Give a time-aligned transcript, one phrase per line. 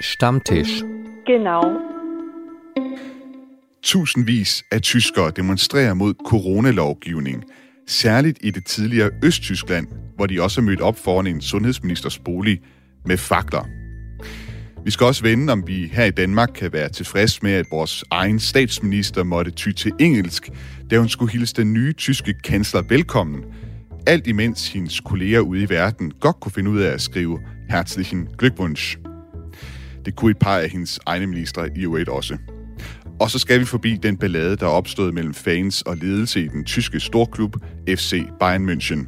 [0.00, 0.82] Stammtisch.
[1.26, 1.62] Genau.
[3.82, 7.44] Tusindvis af tyskere demonstrerer mod coronalovgivning,
[7.86, 9.86] særligt i det tidligere Østtyskland,
[10.16, 12.60] hvor de også er mødt op foran en sundhedsministers bolig
[13.06, 13.68] med fakler.
[14.84, 18.04] Vi skal også vende, om vi her i Danmark kan være tilfreds med, at vores
[18.10, 20.50] egen statsminister måtte ty til engelsk,
[20.90, 23.44] da hun skulle hilse den nye tyske kansler velkommen.
[24.06, 27.40] Alt imens hendes kolleger ude i verden godt kunne finde ud af at skrive
[27.70, 29.15] herzlichen Glückwunsch.
[30.06, 32.38] Det kunne et par af hendes egne ministre i øvrigt også.
[33.20, 36.48] Og så skal vi forbi den ballade, der er opstået mellem fans og ledelse i
[36.48, 37.56] den tyske storklub
[37.88, 39.06] FC Bayern München.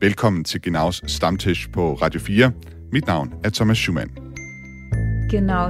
[0.00, 2.52] Velkommen til Genaus Stammtisch på Radio 4.
[2.92, 4.10] Mit navn er Thomas Schumann.
[5.30, 5.68] Genau.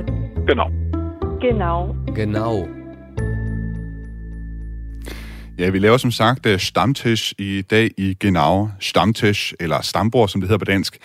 [0.48, 0.70] Genau.
[1.40, 1.96] Genau.
[2.14, 2.68] Genau.
[5.58, 8.68] Ja, vi laver som sagt uh, Stammtisch i dag i Genau.
[8.80, 10.98] Stammtisch, eller stambord, som det hedder på dansk.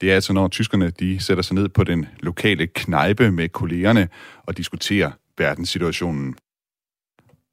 [0.00, 4.08] Det er altså, når tyskerne de sætter sig ned på den lokale knejpe med kollegerne
[4.46, 6.34] og diskuterer verdenssituationen.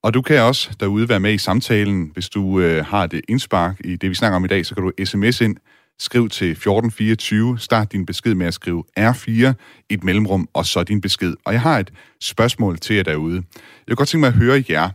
[0.04, 2.12] Og du kan også derude være med i samtalen.
[2.14, 4.84] Hvis du øh, har det indspark i det, vi snakker om i dag, så kan
[4.84, 5.58] du sms ind,
[6.00, 9.54] skriv til 1424, start din besked med at skrive R4,
[9.90, 11.34] et mellemrum, og så din besked.
[11.46, 13.36] Og jeg har et spørgsmål til jer derude.
[13.36, 14.90] Jeg kan godt tænke mig at høre jer,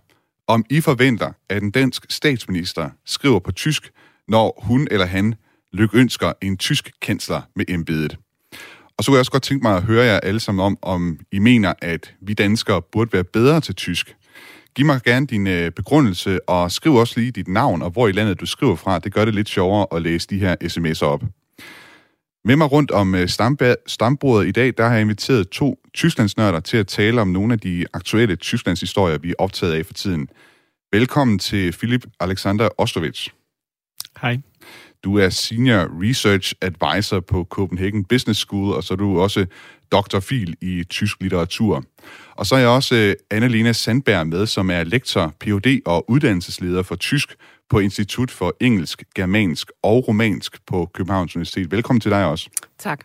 [0.47, 3.91] om I forventer, at en dansk statsminister skriver på tysk,
[4.29, 5.35] når hun eller han
[5.73, 8.17] lykønsker en tysk kansler med embedet.
[8.97, 11.19] Og så kunne jeg også godt tænke mig at høre jer alle sammen om, om
[11.33, 14.17] I mener, at vi danskere burde være bedre til tysk.
[14.75, 18.13] Giv mig gerne din øh, begrundelse, og skriv også lige dit navn og hvor i
[18.13, 18.99] landet du skriver fra.
[18.99, 21.23] Det gør det lidt sjovere at læse de her sms'er op.
[22.45, 23.29] Med mig rundt om øh,
[23.87, 27.61] stambordet i dag, der har jeg inviteret to tysklandsnørder til at tale om nogle af
[27.61, 30.29] de aktuelle Tysklandshistorier, vi er optaget af for tiden.
[30.93, 33.31] Velkommen til Philip Alexander Ostovich.
[34.23, 34.39] Hej.
[35.05, 39.47] Du er Senior Research Advisor på Copenhagen Business School, og så er du også
[39.93, 41.85] doktorfil i tysk litteratur.
[42.37, 45.81] Og så er jeg også øh, Annalena Sandberg med, som er lektor, Ph.D.
[45.87, 47.35] og uddannelsesleder for tysk
[47.71, 51.71] på Institut for Engelsk, Germansk og Romansk på Københavns Universitet.
[51.71, 52.51] Velkommen til dig også.
[52.79, 53.05] Tak.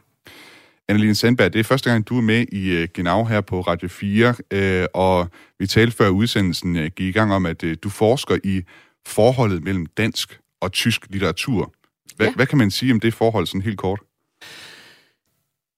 [0.89, 3.87] Anneline Sandberg, det er første gang, du er med i uh, Genau her på Radio
[3.87, 5.27] 4, uh, og
[5.59, 8.61] vi talte før udsendelsen gik i gang om, at du forsker i
[9.05, 11.73] forholdet mellem dansk og tysk litteratur.
[12.15, 12.33] Hva, ja.
[12.35, 13.99] Hvad kan man sige om det forhold sådan helt kort?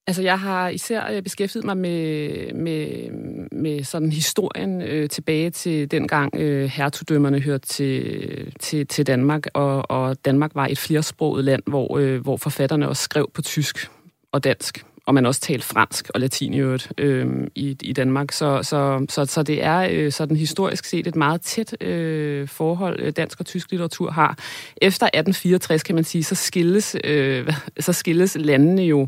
[0.07, 3.11] Altså, jeg har især øh, beskæftiget mig med, med,
[3.51, 9.91] med sådan historien øh, tilbage til dengang øh, hertugdømmerne hørte til, til, til Danmark, og,
[9.91, 13.89] og Danmark var et flersproget land, hvor, øh, hvor forfatterne også skrev på tysk
[14.31, 18.31] og dansk og man også talte fransk og latin i øvrigt øh, i, i Danmark.
[18.31, 22.99] Så, så, så, så det er øh, sådan historisk set et meget tæt øh, forhold,
[22.99, 24.37] øh, dansk og tysk litteratur har.
[24.81, 29.07] Efter 1864, kan man sige, så skilles, øh, så skilles landene jo.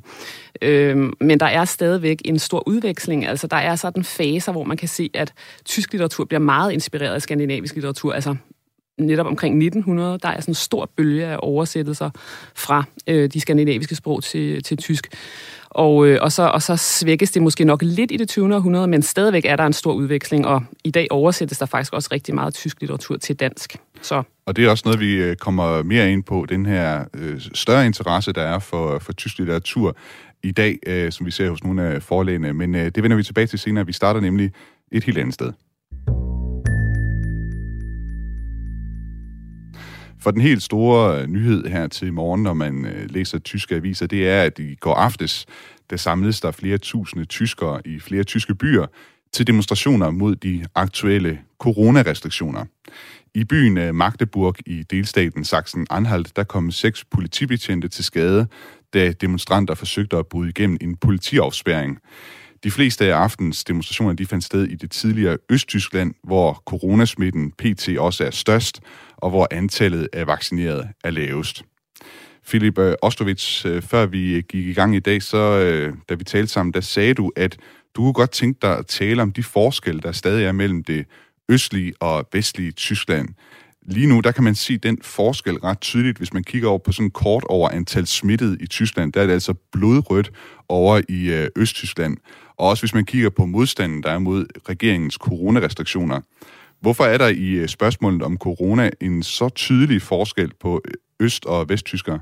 [0.62, 3.26] Øh, men der er stadigvæk en stor udveksling.
[3.26, 5.34] Altså, der er sådan faser, hvor man kan se, at
[5.66, 8.14] tysk litteratur bliver meget inspireret af skandinavisk litteratur.
[8.14, 8.36] Altså,
[9.00, 12.10] netop omkring 1900, der er sådan en stor bølge af oversættelser
[12.56, 15.08] fra øh, de skandinaviske sprog til, til tysk.
[15.70, 18.56] Og, øh, og, så, og så svækkes det måske nok lidt i det 20.
[18.56, 22.10] århundrede, men stadigvæk er der en stor udveksling, og i dag oversættes der faktisk også
[22.12, 23.78] rigtig meget tysk litteratur til dansk.
[24.02, 24.24] Så.
[24.46, 27.86] Og det er også noget, vi øh, kommer mere ind på, den her øh, større
[27.86, 29.96] interesse, der er for, for tysk litteratur
[30.44, 32.54] i dag, øh, som vi ser hos nogle af forlægene.
[32.54, 33.86] Men øh, det vender vi tilbage til senere.
[33.86, 34.52] Vi starter nemlig
[34.92, 35.52] et helt andet sted.
[40.22, 44.08] For den helt store øh, nyhed her til morgen, når man øh, læser tyske aviser,
[44.08, 45.46] det er, at i går aftes,
[45.90, 48.86] der samledes der flere tusinde tyskere i flere tyske byer
[49.32, 52.66] til demonstrationer mod de aktuelle coronarestriktioner.
[53.36, 58.48] I byen øh, Magdeburg i delstaten Sachsen-Anhalt, der kom seks politibetjente til skade,
[58.94, 62.00] da demonstranter forsøgte at bryde igennem en politiafspæring.
[62.64, 67.90] De fleste af aftens demonstrationer de fandt sted i det tidligere Østtyskland, hvor coronasmitten pt.
[67.98, 68.82] også er størst,
[69.18, 71.64] og hvor antallet af vaccinerede er lavest.
[72.48, 75.60] Philip Ostovits, øh, øh, før vi øh, gik i gang i dag, så
[76.10, 77.58] da vi talte sammen, der sagde du, at
[77.96, 81.06] du kunne godt tænke dig at tale om de forskelle, der stadig er mellem det
[81.50, 83.30] østlige og vestlige Tyskland.
[83.86, 86.92] Lige nu, der kan man se den forskel ret tydeligt, hvis man kigger over på
[86.92, 89.14] sådan kort over antal smittede i Tyskland.
[89.14, 90.32] Der er det altså blodrødt
[90.70, 92.18] over i Østtyskland.
[92.62, 96.22] Og også hvis man kigger på modstanden, der er mod regeringens coronarestriktioner.
[96.80, 101.46] Hvorfor er der i øh, spørgsmålet om corona en så tydelig forskel på øh, øst-
[101.46, 102.20] og vesttyskere?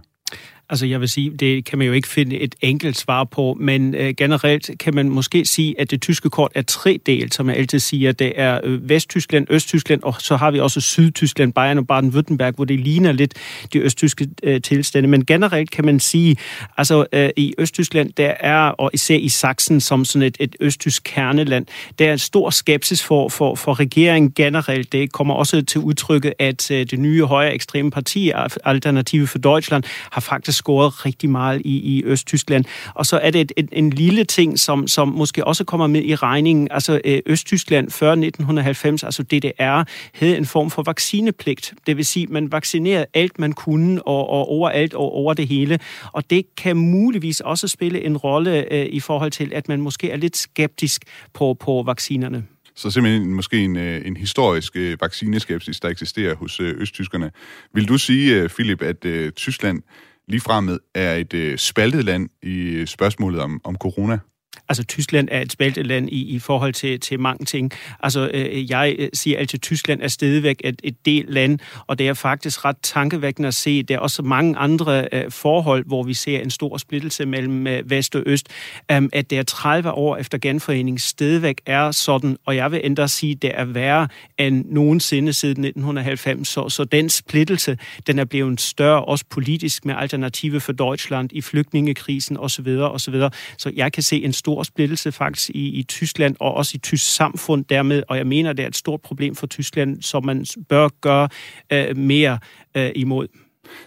[0.70, 3.96] Altså jeg vil sige, det kan man jo ikke finde et enkelt svar på, men
[3.96, 7.80] øh, generelt kan man måske sige, at det tyske kort er tredelt, som jeg altid
[7.80, 8.12] siger.
[8.12, 12.66] Det er øh, Vesttyskland, Østtyskland, og så har vi også Sydtyskland, Bayern og Baden-Württemberg, hvor
[12.66, 13.34] det ligner lidt
[13.74, 15.10] de østtyske øh, tilstande.
[15.10, 16.38] Men generelt kan man sige,
[16.78, 21.02] altså øh, i Østtyskland, der er, og især i Sachsen som sådan et, et østtysk
[21.06, 21.66] kerneland,
[22.00, 24.92] der er en stor skepsis for, for, for regeringen generelt.
[24.92, 28.32] Det kommer også til udtrykke, at øh, det nye højre ekstreme parti,
[28.66, 32.66] Alternative for Deutschland, har faktisk scoret rigtig meget i, i Østtyskland.
[32.96, 36.04] Og så er det et, et, en lille ting, som, som måske også kommer med
[36.04, 36.68] i regningen.
[36.72, 39.84] Altså øh, Østtyskland før 1990, altså DDR,
[40.14, 41.74] havde en form for vaccinepligt.
[41.88, 45.80] Det vil sige, man vaccinerede alt, man kunne, og, og overalt og over det hele.
[46.14, 50.12] Og det kan muligvis også spille en rolle øh, i forhold til, at man måske
[50.12, 51.04] er lidt skeptisk
[51.34, 52.44] på, på vaccinerne.
[52.76, 57.32] Så simpelthen måske en, øh, en historisk øh, vaccineskepsis, der eksisterer hos øh, østtyskerne.
[57.74, 59.82] Vil du sige, Philip, at Tyskland
[60.30, 64.20] ligefrem er et øh, spaltet land i øh, spørgsmålet om, om corona?
[64.70, 67.72] Altså, Tyskland er et spalteland i, i forhold til, til mange ting.
[68.00, 71.60] Altså, øh, øh jeg øh, siger altid, at Tyskland er stadigvæk et, et del land,
[71.88, 73.84] og det er faktisk ret tankevækkende at se.
[73.84, 77.90] Der er også mange andre øh, forhold, hvor vi ser en stor splittelse mellem øh,
[77.90, 78.48] vest og øst.
[78.92, 83.08] øh, at det er 30 år efter genforeningen stadigvæk er sådan, og jeg vil endda
[83.08, 84.08] sige, at det er værre
[84.38, 86.48] end nogensinde siden 1990.
[86.48, 91.42] Så, så den splittelse, den er blevet større, også politisk, med alternative for Deutschland i
[91.42, 92.68] flygtningekrisen osv.
[92.68, 93.16] osv.
[93.58, 97.16] Så jeg kan se en stor splittelse faktisk i, i Tyskland og også i tysk
[97.16, 100.88] samfund dermed, og jeg mener, det er et stort problem for Tyskland, som man bør
[101.02, 101.30] gøre
[101.74, 102.40] øh, mere
[102.78, 103.28] øh, imod.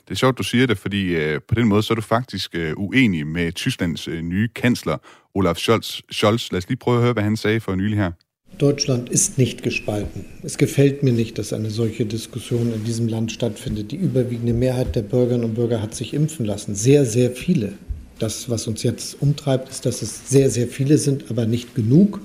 [0.05, 2.55] Det er sjovt, du siger det, fordi øh, på den måde så er du faktisk
[2.55, 4.97] øh, uenig med Tysklands øh, nye kansler,
[5.35, 6.01] Olaf Scholz.
[6.11, 6.53] Scholz.
[6.53, 8.13] Lad os lige prøve at høre, hvad han sagde for nylig her.
[8.61, 10.25] Deutschland ist nicht gespalten.
[10.43, 13.91] Es gefällt mir nicht, dass eine solche Diskussion in diesem Land stattfindet.
[13.93, 16.75] Die überwiegende Mehrheit der Bürgerinnen und Bürger hat sich impfen lassen.
[16.75, 17.73] Sehr, sehr viele.
[18.23, 22.21] Das, was uns jetzt umtreibt, ist, dass es sehr, sehr viele sind, aber nicht genug,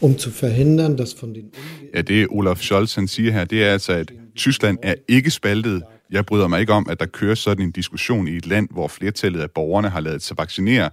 [0.00, 1.52] um zu verhindern, dass von den...
[1.94, 5.82] Ja, det Olaf Scholz han siger her, det er altså, at Tyskland er ikke spaltet.
[6.10, 8.88] Jeg bryder mig ikke om, at der kører sådan en diskussion i et land, hvor
[8.88, 10.90] flertallet af borgerne har lavet sig vaccinere.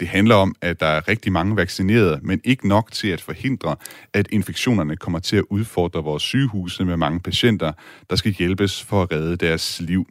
[0.00, 3.76] Det handler om, at der er rigtig mange vaccinerede, men ikke nok til at forhindre,
[4.12, 7.72] at infektionerne kommer til at udfordre vores sygehuse med mange patienter,
[8.10, 10.06] der skal hjælpes for at redde deres liv.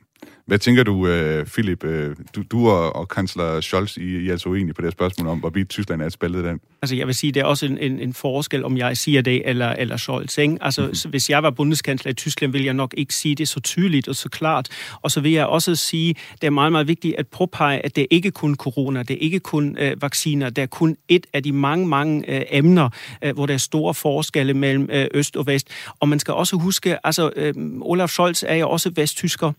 [0.45, 1.83] Hvad tænker du, uh, Philip?
[1.83, 1.89] Uh,
[2.35, 5.27] du, du og, og kansler Scholz, I, I er altså uenige på det her spørgsmål
[5.27, 6.59] om, hvorvidt Tyskland er et land.
[6.81, 9.49] Altså, jeg vil sige, det er også en, en, en forskel, om jeg siger det
[9.49, 10.37] eller, eller Scholz.
[10.37, 10.57] Ikke?
[10.61, 11.09] Altså, mm-hmm.
[11.09, 14.15] hvis jeg var bundeskansler i Tyskland, vil jeg nok ikke sige det så tydeligt og
[14.15, 14.69] så klart.
[15.01, 18.01] Og så vil jeg også sige, det er meget, meget vigtigt at påpege, at det
[18.01, 21.43] er ikke kun corona, det er ikke kun uh, vacciner, det er kun et af
[21.43, 22.89] de mange, mange uh, emner,
[23.25, 25.67] uh, hvor der er store forskelle mellem uh, øst og vest.
[25.99, 29.51] Og man skal også huske, altså, uh, Olaf Scholz er jo også vesttysker,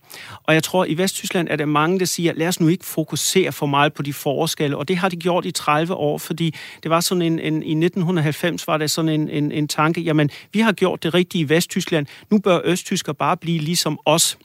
[0.44, 2.84] og jeg tror, tror, i Vesttyskland er der mange, der siger, lad os nu ikke
[2.84, 6.54] fokusere for meget på de forskelle, og det har de gjort i 30 år, fordi
[6.82, 10.30] det var sådan en, en i 1990 var der sådan en, en, en tanke, jamen,
[10.52, 14.38] vi har gjort det rigtige i Vesttyskland, nu bør Østtysker bare blive ligesom os.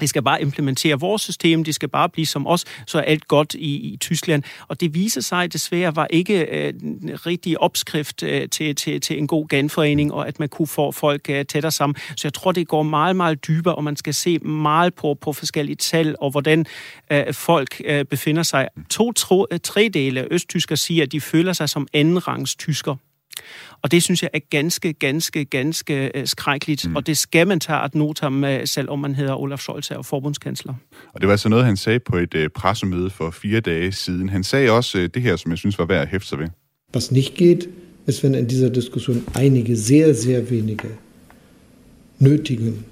[0.00, 3.28] De skal bare implementere vores system, de skal bare blive som os, så er alt
[3.28, 4.42] godt i, i Tyskland.
[4.68, 9.18] Og det viser sig desværre var ikke øh, en rigtig opskrift øh, til, til, til
[9.18, 11.96] en god genforening, og at man kunne få folk øh, tættere sammen.
[12.16, 15.32] Så jeg tror, det går meget, meget dybere, og man skal se meget på, på
[15.32, 16.66] forskellige tal, og hvordan
[17.12, 18.68] øh, folk øh, befinder sig.
[18.90, 22.96] To tro, øh, tredele af østtysker siger, at de føler sig som andenrangs tysker.
[23.82, 26.96] Og det synes jeg er ganske, ganske, ganske øh, skrækkeligt, mm.
[26.96, 30.06] og det skal man tage at notam med, selv om man hedder Olaf Scholz og
[30.06, 30.74] forbundskansler.
[31.14, 34.28] Og det var altså noget, han sagde på et uh, pressemøde for fire dage siden.
[34.28, 36.48] Han sagde også det her, som jeg synes var værd at hæfte sig ved.
[36.94, 37.68] Was nicht geht,
[38.06, 40.88] ist, wenn in dieser Diskussion einige sehr, sehr wenige
[42.18, 42.84] nötigen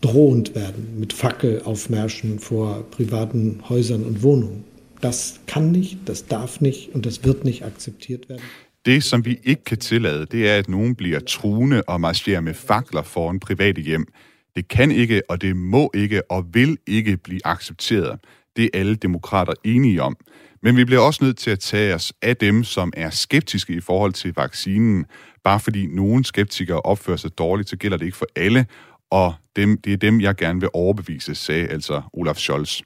[0.00, 4.64] drohend werden mit Fackelaufmärschen vor privaten Häusern und Wohnungen.
[5.00, 8.42] Das kann nicht, das darf nicht und das wird nicht akzeptiert werden.
[8.86, 12.54] Det, som vi ikke kan tillade, det er, at nogen bliver truende og marcherer med
[12.54, 14.06] fakler foran private hjem.
[14.56, 18.18] Det kan ikke, og det må ikke, og vil ikke blive accepteret.
[18.56, 20.16] Det er alle demokrater enige om.
[20.62, 23.80] Men vi bliver også nødt til at tage os af dem, som er skeptiske i
[23.80, 25.04] forhold til vaccinen.
[25.44, 28.66] Bare fordi nogle skeptikere opfører sig dårligt, så gælder det ikke for alle,
[29.10, 32.80] og dem, det er dem, jeg gerne vil overbevise, sagde altså Olaf Scholz.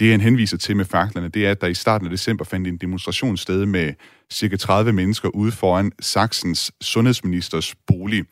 [0.00, 2.68] Det, han henviser til med faklerne, det er, at der i starten af december fandt
[2.68, 3.92] en demonstration sted med
[4.32, 8.24] cirka 30 mennesker ude foran Sachsens sundhedsministers bolig.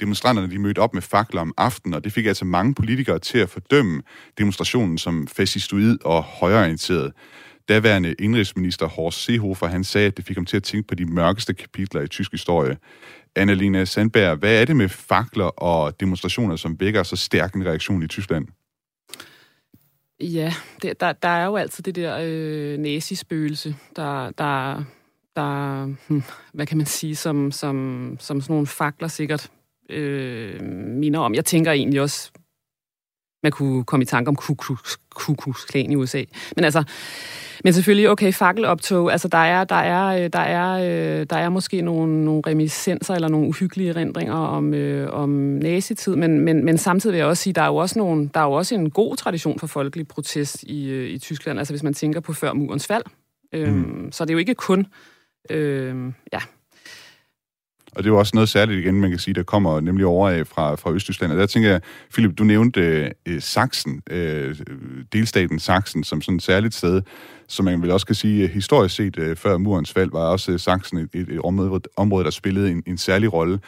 [0.00, 3.38] Demonstranterne de mødte op med fakler om aftenen, og det fik altså mange politikere til
[3.38, 4.02] at fordømme
[4.38, 7.12] demonstrationen som fascistoid og højorienteret.
[7.68, 11.04] Daværende indrigsminister Horst Seehofer, han sagde, at det fik ham til at tænke på de
[11.04, 12.76] mørkeste kapitler i tysk historie.
[13.36, 18.02] Annalena Sandberg, hvad er det med fakler og demonstrationer, som vækker så stærk en reaktion
[18.02, 18.46] i Tyskland?
[20.20, 20.52] Ja,
[20.82, 24.84] det, der, der er jo altid det der øh, nazispøgelse, der, der,
[25.36, 29.50] der hm, hvad kan man sige, som, som, som sådan nogle fakler sikkert
[29.90, 31.34] øh, minder om.
[31.34, 32.32] Jeg tænker egentlig også,
[33.44, 34.36] man kunne komme i tanke om
[35.16, 36.22] Klux Klan i USA.
[36.56, 36.84] Men altså,
[37.64, 40.72] men selvfølgelig, okay, fakkeloptog, altså der er, der er, der er,
[41.20, 46.16] øh, der er måske nogle, nogle reminiscenser eller nogle uhyggelige erindringer om, øh, om nazitid,
[46.16, 48.44] men, men, men samtidig vil jeg også sige, der er jo også, nogle, der er
[48.44, 51.94] jo også en god tradition for folkelig protest i, øh, i Tyskland, altså hvis man
[51.94, 53.02] tænker på før murens fald.
[53.52, 54.12] Øhm, mm.
[54.12, 54.86] Så det er jo ikke kun,
[55.50, 56.40] øh, ja,
[57.96, 60.30] og det er jo også noget særligt igen, man kan sige, der kommer nemlig over
[60.30, 61.32] af fra, fra Østtyskland.
[61.32, 61.80] Og der tænker jeg,
[62.12, 64.56] Philip, du nævnte øh, øh Sachsen, øh,
[65.12, 67.02] delstaten Sachsen, som sådan et særligt sted,
[67.48, 70.58] som man vel også kan sige, øh, historisk set øh, før murens fald, var også
[70.58, 73.58] Sachsen et, et, et område, område, der spillede en, en særlig rolle.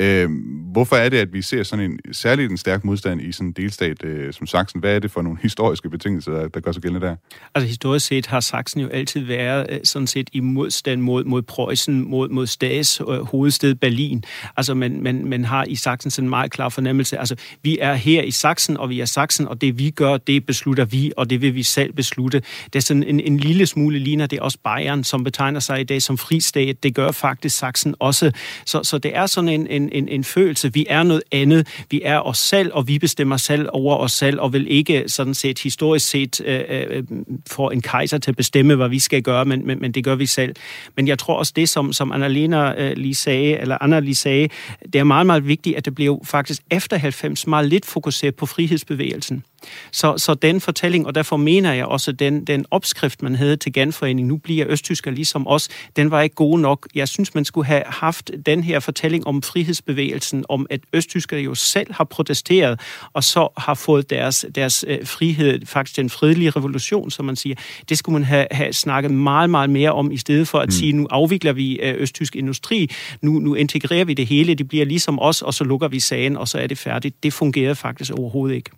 [0.00, 0.30] Øh,
[0.72, 3.52] hvorfor er det, at vi ser sådan en særligt en stærk modstand i sådan en
[3.52, 4.80] delstat øh, som Sachsen?
[4.80, 7.16] Hvad er det for nogle historiske betingelser, der, der gør sig gældende der?
[7.54, 11.42] Altså historisk set har Sachsen jo altid været øh, sådan set i modstand mod, mod
[11.42, 14.24] Preussen, mod, mod Stas øh, hovedsted Berlin.
[14.56, 17.18] Altså man, man, man har i Sachsen sådan en meget klar fornemmelse.
[17.18, 20.46] Altså vi er her i Sachsen, og vi er Sachsen, og det vi gør, det
[20.46, 22.42] beslutter vi, og det vil vi selv beslutte.
[22.64, 25.84] Det er sådan en, en lille smule ligner det også Bayern, som betegner sig i
[25.84, 26.82] dag som fristat.
[26.82, 28.32] Det gør faktisk Sachsen også.
[28.66, 30.72] Så, så det er sådan en, en en, en følelse.
[30.74, 31.68] Vi er noget andet.
[31.90, 35.34] Vi er os selv, og vi bestemmer selv over os selv, og vil ikke sådan
[35.34, 37.02] set historisk set øh, øh, øh,
[37.46, 40.14] få en kejser til at bestemme, hvad vi skal gøre, men, men, men det gør
[40.14, 40.54] vi selv.
[40.96, 44.48] Men jeg tror også det, som, som Annalena øh, lige sagde, eller Anna lige sagde,
[44.92, 48.46] det er meget, meget vigtigt, at det blev faktisk efter 90 meget lidt fokuseret på
[48.46, 49.44] frihedsbevægelsen.
[49.92, 53.56] Så, så den fortælling, og derfor mener jeg også, at den, den opskrift, man havde
[53.56, 56.88] til genforening, nu bliver østtysker ligesom os, den var ikke god nok.
[56.94, 59.42] Jeg synes, man skulle have haft den her fortælling om
[59.80, 62.80] frihedsbevægelsen, om at østtysker jo selv har protesteret,
[63.12, 67.56] og så har fået deres, deres øh, frihed, faktisk den fredelige revolution, som man siger.
[67.88, 70.70] Det skulle man have, have snakket meget, meget mere om, i stedet for at mm.
[70.70, 72.90] sige, nu afvikler vi øh, østtysk industri,
[73.22, 76.36] nu, nu integrerer vi det hele, det bliver ligesom os, og så lukker vi sagen,
[76.36, 77.22] og så er det færdigt.
[77.22, 78.70] Det fungerede faktisk overhovedet ikke.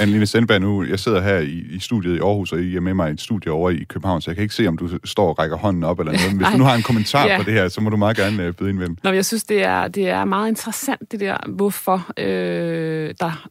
[0.00, 2.94] Anne-Line Sandberg, nu, jeg sidder her i, i studiet i Aarhus, og I er med
[2.94, 5.28] mig i et studie over i København, så jeg kan ikke se, om du står
[5.28, 6.28] og rækker hånden op eller noget.
[6.30, 7.38] Men hvis du nu har en kommentar ja.
[7.38, 8.98] på det her, så må du meget gerne uh, byde ind ven.
[9.02, 13.48] Nå, jeg synes, det er, det er meget interessant, det der, hvorfor øh, der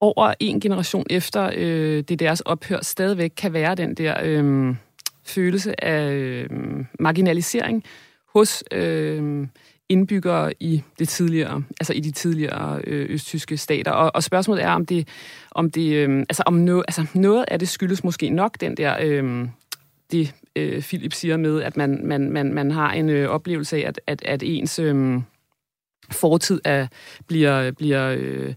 [0.00, 4.74] over en generation efter øh, det deres ophør stadigvæk kan være den der øh,
[5.26, 6.48] følelse af øh,
[7.00, 7.84] marginalisering
[8.34, 9.46] hos øh,
[9.90, 13.90] indbyggere i det tidligere, altså i de tidligere øh, østtyske stater.
[13.90, 15.08] Og, og spørgsmålet er, om det,
[15.50, 18.96] om det, øh, altså om no, altså noget af det skyldes måske nok den der,
[19.02, 19.48] øh,
[20.12, 23.88] det øh, Philip siger med, at man, man, man, man har en øh, oplevelse af,
[23.88, 25.20] at, at, at ens øh,
[26.10, 26.86] fortid er,
[27.26, 28.54] bliver, bliver øh,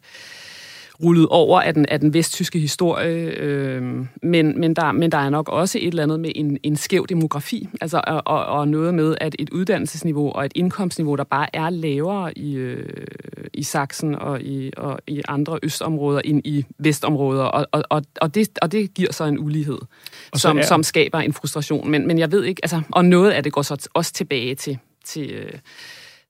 [1.04, 3.82] rullet over af den, af den vesttyske historie, øh,
[4.22, 7.06] men, men, der, men der er nok også et eller andet med en, en skæv
[7.10, 11.56] demografi, altså, og, og, og noget med, at et uddannelsesniveau og et indkomstniveau, der bare
[11.56, 13.06] er lavere i, øh,
[13.54, 18.50] i Sachsen og i, og i andre østområder end i vestområder, og, og, og, det,
[18.62, 19.80] og det giver så en ulighed,
[20.32, 20.62] og som, er...
[20.62, 21.92] som skaber en frustration.
[21.92, 24.78] Men, men jeg ved ikke, altså, og noget af det går så også tilbage til,
[25.06, 25.60] til øh,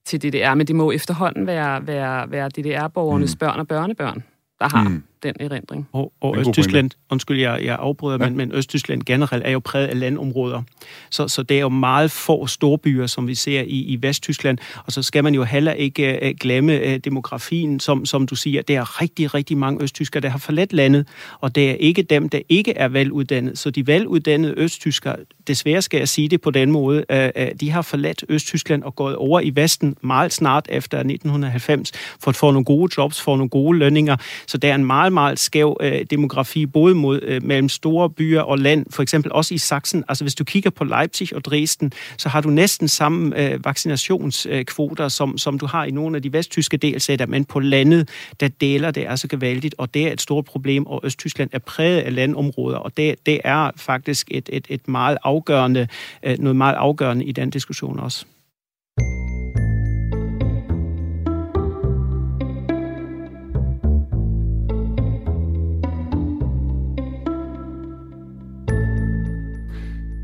[0.05, 3.39] til DDR, men det må efterhånden være, være, være DDR-borgernes mm.
[3.39, 4.23] børn og børnebørn,
[4.63, 5.03] der har mm.
[5.23, 5.87] Den erindring.
[5.91, 8.29] Og, og Østtyskland, undskyld, jeg, jeg afbryder, ja.
[8.29, 10.61] men, men Østtyskland generelt er jo præget af landområder.
[11.09, 14.57] Så, så det er jo meget få storbyer, som vi ser i, i Vesttyskland.
[14.85, 18.61] Og så skal man jo heller ikke uh, glemme uh, demografien, som, som du siger.
[18.61, 21.07] Det er rigtig, rigtig mange østtyskere, der har forladt landet,
[21.39, 23.55] og det er ikke dem, der ikke er veluddannede.
[23.55, 25.15] Så de veluddannede østtyskere,
[25.47, 28.95] desværre skal jeg sige det på den måde, uh, uh, de har forladt Østtyskland og
[28.95, 33.35] gået over i Vesten meget snart efter 1990 for at få nogle gode jobs, få
[33.35, 34.17] nogle gode lønninger.
[34.47, 38.41] Så der er en meget, meget skæv øh, demografi, både mod, øh, mellem store byer
[38.41, 40.03] og land, for eksempel også i Sachsen.
[40.09, 45.07] Altså hvis du kigger på Leipzig og Dresden, så har du næsten samme øh, vaccinationskvoter,
[45.07, 48.91] som, som du har i nogle af de vesttyske delsætter, men på landet, der deler
[48.91, 52.77] det altså gevaldigt, og det er et stort problem, og Østtyskland er præget af landområder,
[52.77, 55.87] og det, det er faktisk et, et, et meget afgørende,
[56.23, 58.25] øh, noget meget afgørende i den diskussion også.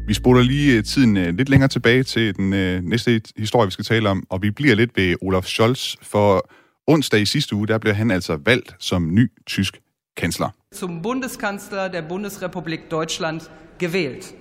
[0.09, 3.71] Vi spoler lige øh, tiden øh, lidt længere tilbage til den øh, næste historie, vi
[3.71, 6.49] skal tale om, og vi bliver lidt ved Olaf Scholz, for
[6.87, 9.79] onsdag i sidste uge, der blev han altså valgt som ny tysk
[10.17, 10.49] kansler.
[10.75, 13.41] Zum Bundeskanzler der Bundesrepublik Deutschland
[13.83, 14.35] gewählt.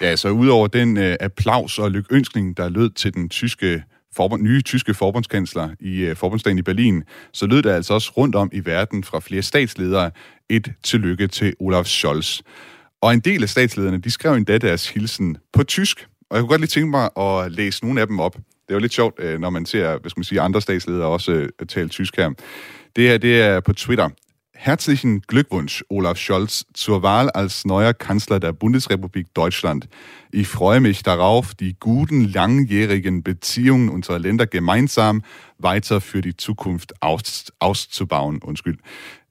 [0.00, 3.82] Ja, så udover den øh, applaus og lykønskning, der lød til den tyske
[4.16, 7.02] forbund, nye tyske forbundskansler i øh, forbundsdagen i Berlin,
[7.32, 10.10] så lød det altså også rundt om i verden fra flere statsledere
[10.48, 12.40] et tillykke til Olaf Scholz.
[13.00, 16.06] Og en del af statslederne, de skrev endda deres hilsen på tysk.
[16.30, 18.34] Og jeg kunne godt lige tænke mig at læse nogle af dem op.
[18.34, 21.06] Det er jo lidt sjovt, øh, når man ser hvad skal man sige, andre statsledere
[21.06, 22.30] også øh, tale tysk her.
[22.96, 24.08] Det her det er på Twitter.
[24.64, 29.90] Herzlichen Glückwunsch, Olaf Scholz, zur Wahl als neuer Kanzler der Bundesrepublik Deutschland.
[30.30, 35.22] Ich freue mich darauf, die guten, langjährigen Beziehungen unserer Länder gemeinsam
[35.58, 38.40] weiter für die Zukunft aus, auszubauen.
[38.42, 38.80] Undskyld.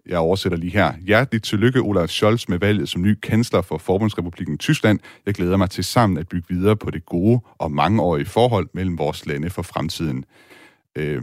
[0.05, 0.97] Jeg oversætter lige her.
[1.01, 4.99] Hjerteligt tillykke, Olaf Scholz, med valget som ny kansler for Forbundsrepubliken Tyskland.
[5.25, 8.97] Jeg glæder mig til sammen at bygge videre på det gode og mangeårige forhold mellem
[8.97, 10.25] vores lande for fremtiden.
[10.95, 11.21] Øh,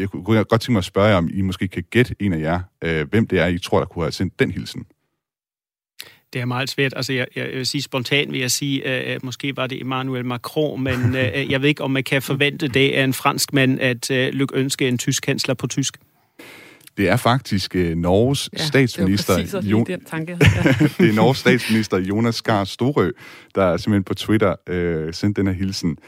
[0.00, 2.40] jeg kunne godt tænke mig at spørge jer, om I måske kan gætte en af
[2.40, 4.86] jer, øh, hvem det er, I tror, der kunne have sendt den hilsen.
[6.32, 6.92] Det er meget svært.
[6.96, 10.82] Altså, jeg, jeg vil sige spontant, vil jeg sige, at måske var det Emmanuel Macron,
[10.82, 11.14] men uh,
[11.52, 14.56] jeg ved ikke, om man kan forvente det af en fransk mand, at uh, lykke
[14.56, 15.96] ønske en tysk kansler på tysk.
[16.96, 19.36] Det er faktisk uh, Norges ja, statsminister...
[19.36, 19.84] Det var jo...
[19.84, 20.38] den tanke.
[20.40, 20.46] Ja.
[20.98, 23.10] det er Norges statsminister Jonas Gahr Storø,
[23.54, 25.98] der simpelthen på Twitter uh, sendte den her hilsen.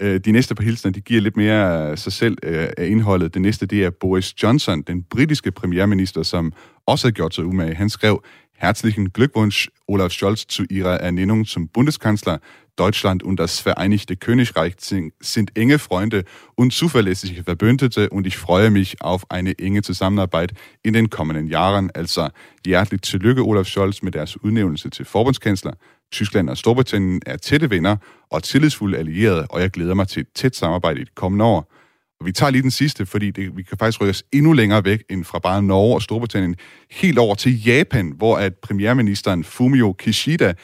[0.00, 3.34] Øh, de næste par hilsner, de giver lidt mere sig selv øh, af indholdet.
[3.34, 6.52] Det næste, det er Boris Johnson, den britiske premierminister, som
[6.86, 7.74] også har gjort sig umage.
[7.74, 8.22] Han skrev,
[8.58, 12.38] Herzlichen Glückwunsch, Olaf Scholz, zu Ihrer Ernennung zum Bundeskanzler.
[12.76, 14.74] Deutschland und das Vereinigte Königreich
[15.20, 16.24] sind enge Freunde
[16.56, 20.52] und zuverlässige Verbündete und ich freue mich auf eine enge Zusammenarbeit
[20.82, 21.90] in den kommenden Jahren.
[21.94, 22.28] Also
[22.64, 25.72] hjertelig tillykke, Olaf Scholz, med deres udnævnelse til forbundskansler.
[26.12, 27.96] Tyskland og Storbritannien er tætte venner
[28.30, 31.72] og tillidsfulde allierede, og jeg glæder mig til et tæt samarbejde i de kommende år.
[32.20, 34.84] Og vi tager lige den sidste, fordi det, vi kan faktisk rykke os endnu længere
[34.84, 36.56] væk end fra bare Norge og Storbritannien,
[36.90, 40.54] helt over til Japan, hvor at premierministeren Fumio Kishida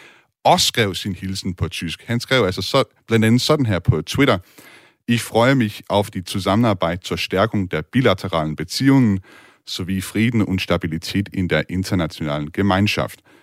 [0.45, 2.05] også skrev sin hilsen på tysk.
[2.07, 4.39] Han skrev altså så, blandt andet sådan her på Twitter,
[5.09, 9.21] Ich freue mich auf die Zusammenarbeit zur Stärkung der bilateralen Beziehungen
[9.67, 13.21] sowie Frieden und Stabilität in der internationalen Gemeinschaft–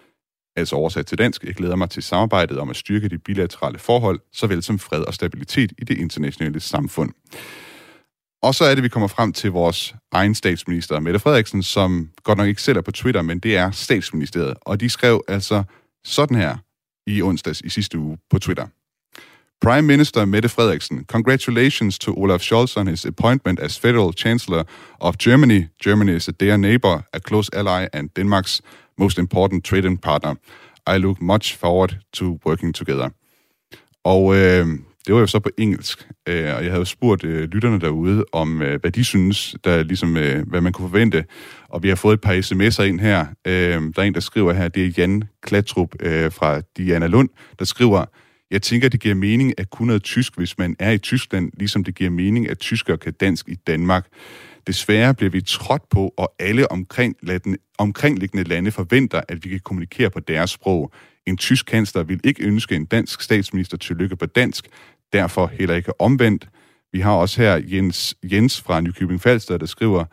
[0.55, 4.19] altså oversat til dansk, jeg glæder mig til samarbejdet om at styrke de bilaterale forhold,
[4.33, 7.11] såvel som fred og stabilitet i det internationale samfund.
[8.43, 12.37] Og så er det, vi kommer frem til vores egen statsminister, Mette Frederiksen, som godt
[12.37, 14.57] nok ikke selv er på Twitter, men det er statsministeriet.
[14.61, 15.63] Og de skrev altså
[16.03, 16.57] sådan her
[17.07, 18.67] i onsdags i sidste uge på Twitter.
[19.61, 24.63] Prime Minister Mette Frederiksen, congratulations to Olaf Scholz on his appointment as Federal Chancellor
[24.99, 25.63] of Germany.
[25.83, 28.61] Germany is a dear neighbor, a close ally, and Denmark's
[29.01, 30.35] most important trading partner.
[30.95, 33.09] I look much forward to working together.
[34.03, 34.67] Og øh,
[35.07, 38.61] det var jo så på engelsk, øh, og jeg havde spurgt øh, lytterne derude om,
[38.61, 41.25] øh, hvad de synes, der ligesom, øh, hvad man kunne forvente.
[41.69, 43.25] Og vi har fået et par sms'er ind her.
[43.47, 47.29] Øh, der er en, der skriver her, det er Jan Klatrup øh, fra Diana Lund,
[47.59, 48.05] der skriver,
[48.51, 51.83] jeg tænker, det giver mening at kunne noget tysk, hvis man er i Tyskland, ligesom
[51.83, 54.07] det giver mening, at tyskere kan dansk i Danmark.
[54.67, 57.15] Desværre bliver vi trådt på, og alle omkring,
[57.77, 60.91] omkringliggende lande forventer, at vi kan kommunikere på deres sprog.
[61.25, 64.67] En tysk kansler vil ikke ønske en dansk statsminister til lykke på dansk,
[65.13, 66.49] derfor heller ikke omvendt.
[66.93, 70.05] Vi har også her Jens, Jens fra Nykøbing Falster, der skriver,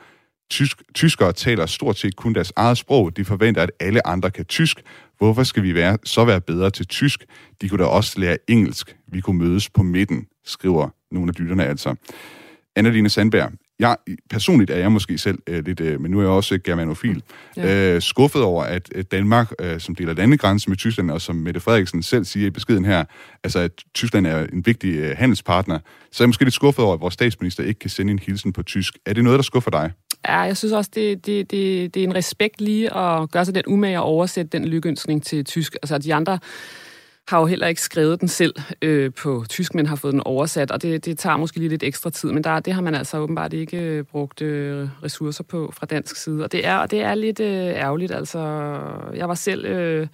[0.50, 3.16] Tysk, tyskere taler stort set kun deres eget sprog.
[3.16, 4.82] De forventer, at alle andre kan tysk.
[5.18, 7.24] Hvorfor skal vi være, så være bedre til tysk?
[7.60, 8.96] De kunne da også lære engelsk.
[9.08, 11.94] Vi kunne mødes på midten, skriver nogle af lytterne altså.
[12.78, 13.96] Anna-Line Sandberg, jeg,
[14.30, 17.22] personligt er jeg måske selv øh, lidt, øh, men nu er jeg også germanofil,
[17.56, 17.94] ja.
[17.94, 22.02] øh, skuffet over, at Danmark, øh, som deler landegrænse med Tyskland, og som Mette Frederiksen
[22.02, 23.04] selv siger i beskeden her,
[23.44, 25.78] altså at Tyskland er en vigtig øh, handelspartner,
[26.12, 28.52] så er jeg måske lidt skuffet over, at vores statsminister ikke kan sende en hilsen
[28.52, 28.98] på tysk.
[29.06, 29.92] Er det noget, der skuffer dig?
[30.26, 33.54] Ja, jeg synes også, det, det, det, det er en respekt lige at gøre sig
[33.54, 35.76] den umage at oversætte den lykønskning til tysk.
[35.82, 36.38] Altså de andre
[37.28, 40.70] har jo heller ikke skrevet den selv øh, på tysk, men har fået den oversat,
[40.70, 43.18] og det, det tager måske lige lidt ekstra tid, men der, det har man altså
[43.18, 47.00] åbenbart ikke øh, brugt øh, ressourcer på fra dansk side, og det er, og det
[47.02, 48.12] er lidt øh, ærgerligt.
[48.12, 48.38] Altså,
[49.14, 49.64] jeg var selv...
[49.64, 50.06] Øh,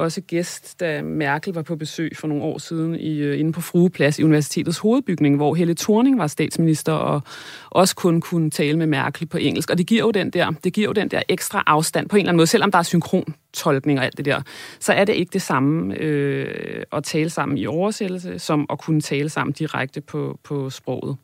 [0.00, 3.60] også gæst, da Merkel var på besøg for nogle år siden i, øh, inde på
[3.60, 7.22] Frueplads i universitetets hovedbygning, hvor Helle Thorning var statsminister og
[7.70, 9.70] også kun kunne tale med Merkel på engelsk.
[9.70, 12.20] Og det giver jo den der, det giver jo den der ekstra afstand på en
[12.20, 14.42] eller anden måde, selvom der er synkron tolkning og alt det der,
[14.80, 19.00] så er det ikke det samme øh, at tale sammen i oversættelse, som at kunne
[19.00, 21.16] tale sammen direkte på, på sproget.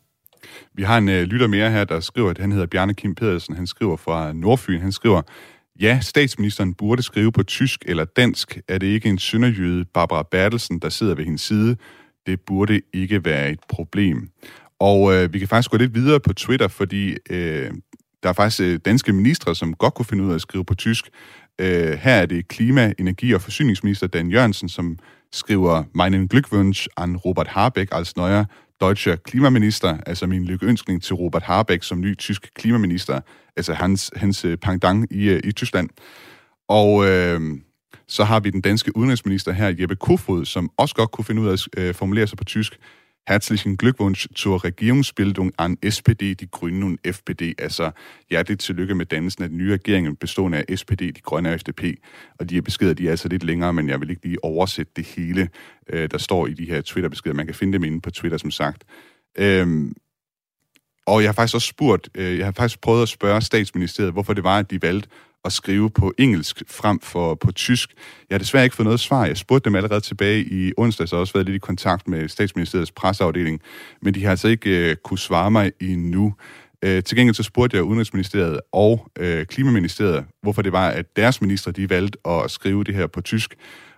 [0.73, 3.55] Vi har en øh, lytter mere her, der skriver, at han hedder Bjarne Kim Pedersen.
[3.55, 4.81] Han skriver fra Nordfyn.
[4.81, 5.21] Han skriver,
[5.81, 8.59] Ja, statsministeren burde skrive på tysk eller dansk.
[8.67, 11.77] Er det ikke en sønderjyde, Barbara Bertelsen, der sidder ved hendes side?
[12.25, 14.29] Det burde ikke være et problem.
[14.79, 17.71] Og øh, vi kan faktisk gå lidt videre på Twitter, fordi øh,
[18.23, 20.75] der er faktisk øh, danske ministre, som godt kunne finde ud af at skrive på
[20.75, 21.09] tysk.
[21.61, 24.99] Øh, her er det klima-, energi- og forsyningsminister Dan Jørgensen, som
[25.31, 28.45] skriver Meinen Glückwunsch an Robert Habeck als neuer
[28.81, 33.21] deutsche Klimaminister, altså min lykkeønskning til Robert Habeck som ny tysk klimaminister,
[33.57, 35.89] altså hans, hans øh, pangdang i, øh, i Tyskland.
[36.67, 37.41] Og øh,
[38.07, 41.47] så har vi den danske udenrigsminister her, Jeppe Kofod, som også godt kunne finde ud
[41.47, 42.79] af at øh, formulere sig på tysk.
[43.27, 47.55] Herzlichen Glückwunsch zur Regierungsbildung an SPD, Die Grünen und FPD.
[47.57, 47.91] Altså,
[48.29, 51.83] hjerteligt tillykke med dannelsen af den nye regering, bestående af SPD, De Grønne og FDP.
[52.39, 54.91] Og de her beskeder, de er altså lidt længere, men jeg vil ikke lige oversætte
[54.95, 55.49] det hele,
[55.89, 57.35] øh, der står i de her Twitter-beskeder.
[57.35, 58.83] Man kan finde dem inde på Twitter, som sagt.
[59.37, 59.93] Øhm,
[61.07, 64.33] og jeg har faktisk også spurgt, øh, jeg har faktisk prøvet at spørge statsministeriet, hvorfor
[64.33, 65.09] det var, at de valgte
[65.45, 67.93] at skrive på engelsk frem for på tysk.
[68.29, 69.25] Jeg har desværre ikke fået noget svar.
[69.25, 72.29] Jeg spurgte dem allerede tilbage i onsdag, så har også været lidt i kontakt med
[72.29, 73.61] statsministeriets presseafdeling,
[74.01, 76.33] men de har altså ikke øh, kunne svare mig endnu.
[76.83, 81.41] Øh, til gengæld så spurgte jeg Udenrigsministeriet og øh, Klimaministeriet, hvorfor det var, at deres
[81.41, 83.55] minister de valgte at skrive det her på tysk,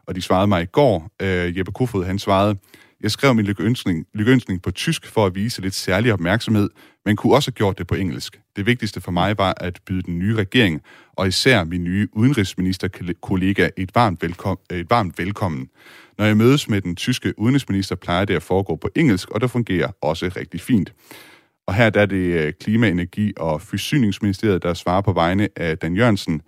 [0.07, 1.09] og de svarede mig i går.
[1.21, 2.57] Øh, Jeppe Kofod, han svarede,
[3.01, 6.69] jeg skrev min lykønskning, lykønskning på tysk for at vise lidt særlig opmærksomhed,
[7.05, 8.39] men kunne også have gjort det på engelsk.
[8.55, 10.81] Det vigtigste for mig var at byde den nye regering,
[11.19, 15.69] og især min nye udenrigsministerkollega et varmt, velkom- et varmt velkommen.
[16.17, 19.51] Når jeg mødes med den tyske udenrigsminister, plejer det at foregå på engelsk, og det
[19.51, 20.93] fungerer også rigtig fint.
[21.67, 25.77] Og her der er det øh, Klima-, Energi- og Forsyningsministeriet, der svarer på vegne af
[25.77, 26.41] Dan Jørgensen.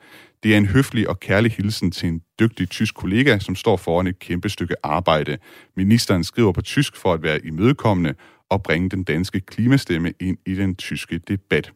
[0.44, 4.08] Det er en høflig og kærlig hilsen til en dygtig tysk kollega, som står foran
[4.08, 5.38] et kæmpe stykke arbejde.
[5.78, 8.14] Ministeren skriver på tysk for at være imødekommende
[8.50, 11.72] og bringe den danske klimastemme ind i den tyske debat.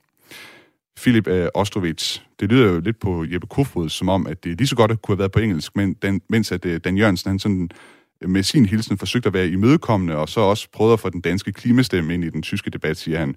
[0.98, 4.58] Philip uh, øh, Ostrovits, det lyder jo lidt på Jeppe Kofod, som om, at det
[4.58, 7.30] lige så godt kunne have været på engelsk, men den, mens at uh, Dan Jørgensen,
[7.30, 7.70] han sådan
[8.22, 11.22] øh, med sin hilsen forsøgte at være imødekommende, og så også prøvede at få den
[11.22, 13.36] danske klimastemme ind i den tyske debat, siger han.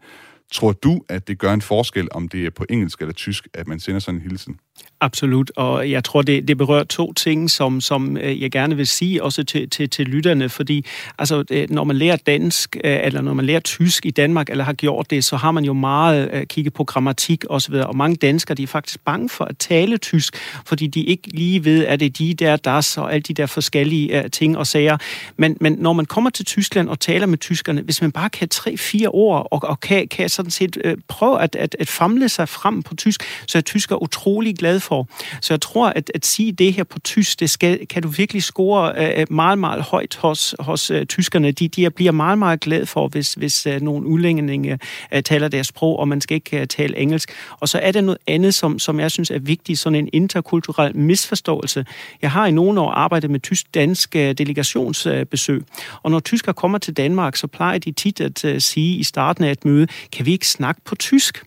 [0.53, 3.68] Tror du, at det gør en forskel, om det er på engelsk eller tysk, at
[3.68, 4.61] man sender sådan en hilsen?
[5.00, 8.86] Absolut, og jeg tror, det, det berører to ting, som, som øh, jeg gerne vil
[8.86, 10.84] sige også til, til, til lytterne, fordi
[11.18, 14.64] altså, øh, når man lærer dansk, øh, eller når man lærer tysk i Danmark, eller
[14.64, 18.54] har gjort det, så har man jo meget kigget på grammatik osv., og mange danskere,
[18.54, 20.36] de er faktisk bange for at tale tysk,
[20.66, 23.46] fordi de ikke lige ved, at det er de der, das og alle de der
[23.46, 24.96] forskellige ting og sager.
[25.36, 28.48] Men, men når man kommer til Tyskland og taler med tyskerne, hvis man bare kan
[28.48, 32.82] tre-fire ord, og, og kan, kan sådan set prøve at, at, at famle sig frem
[32.82, 35.09] på tysk, så er tysker utrolig glad for.
[35.40, 38.42] Så jeg tror, at, at sige det her på tysk, det skal, kan du virkelig
[38.42, 41.52] score øh, øh meget, meget højt hos, hos øh, tyskerne.
[41.52, 44.78] De, de bliver meget, meget glade for, hvis, hvis øh, nogle udlændinge
[45.14, 47.31] øh, taler deres sprog, og man skal ikke øh, tale engelsk.
[47.61, 50.96] Og så er der noget andet, som, som jeg synes er vigtigt, sådan en interkulturel
[50.96, 51.87] misforståelse.
[52.22, 55.64] Jeg har i nogle år arbejdet med tysk-dansk øh, delegationsbesøg,
[56.02, 59.44] og når tysker kommer til Danmark, så plejer de tit at øh, sige i starten
[59.44, 61.44] af et møde, kan vi ikke snakke på tysk?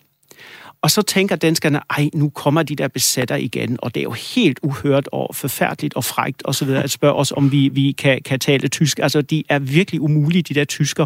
[0.82, 4.12] Og så tænker danskerne, ej, nu kommer de der besætter igen, og det er jo
[4.12, 6.70] helt uhørt og forfærdeligt og frægt osv.
[6.70, 9.00] at spørge os, om vi, vi kan, kan tale tysk.
[9.00, 11.06] Altså, de er virkelig umulige, de der tysker.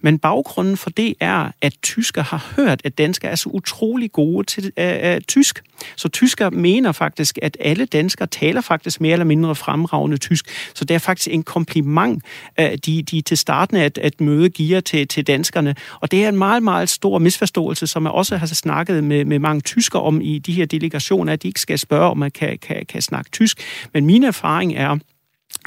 [0.00, 4.46] Men baggrunden for det er, at tysker har hørt, at danskere er så utrolig gode
[4.46, 5.62] til øh, øh, tysk.
[5.96, 10.72] Så tysker mener faktisk, at alle danskere taler faktisk mere eller mindre fremragende tysk.
[10.74, 12.24] Så det er faktisk en kompliment,
[12.60, 15.74] øh, de, de til starten at, at møde giver til, til danskerne.
[16.00, 19.38] Og det er en meget, meget stor misforståelse, som jeg også har snakket med, med
[19.38, 22.58] mange tysker om i de her delegationer, at de ikke skal spørge, om man kan,
[22.58, 23.60] kan, kan snakke tysk.
[23.92, 24.98] Men min erfaring er,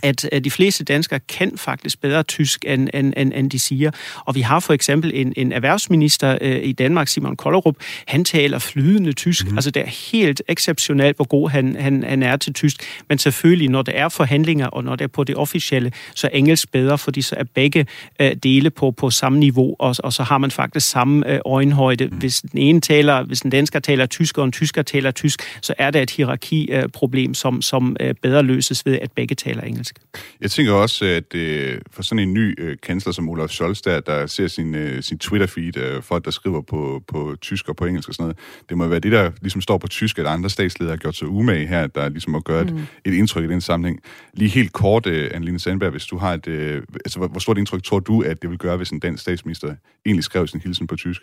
[0.04, 3.92] at, de fleste danskere kan faktisk bedre tysk, end, end, end, end de siger.
[4.26, 7.76] Og vi har for eksempel en, en erhvervsminister øh, i Danmark, Simon Kollerup,
[8.08, 9.52] han taler flydende tysk.
[9.52, 9.58] Mm.
[9.58, 12.84] Altså det er helt exceptionelt, hvor god han, han, han er til tysk.
[13.10, 16.38] Men selvfølgelig, når der er forhandlinger, og når det er på det officielle, så er
[16.38, 17.88] engelsk bedre, fordi så er begge
[18.20, 22.08] øh, dele på, på samme niveau, og, og så har man faktisk samme øh, øjenhøjde.
[22.08, 22.18] Mm.
[22.18, 25.74] Hvis den ene taler, hvis en dansker taler tysk, og en tysker taler tysk, så
[25.78, 30.00] er der et hierarkiproblem, øh, som, som øh, bedre løses ved, at begge taler engelsk.
[30.42, 34.00] Jeg tænker også, at øh, for sådan en ny øh, kansler som Olaf Scholz, der,
[34.00, 37.86] der ser sin, øh, sin Twitter-feed, øh, folk der skriver på, på tysk og på
[37.86, 38.38] engelsk og sådan noget,
[38.70, 41.28] det må være det, der ligesom står på tysk, at andre statsledere har gjort sig
[41.28, 42.78] umage her, der ligesom må gøre mm.
[42.78, 44.00] et, et indtryk i den sammenhæng.
[44.34, 46.48] Lige helt kort, øh, Anne-Line Sandberg, hvis du har et...
[46.48, 49.22] Øh, altså, hvor, hvor stort indtryk tror du, at det vil gøre, hvis en dansk
[49.22, 51.22] statsminister egentlig skrev sin hilsen på tysk?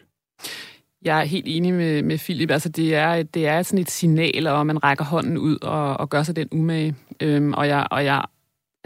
[1.03, 2.51] Jeg er helt enig med, med Philip.
[2.51, 6.11] Altså, det er, det er sådan et signal, og man rækker hånden ud og, og
[6.11, 6.95] gør sig den umage.
[7.23, 8.23] Øhm, og, jeg, og jeg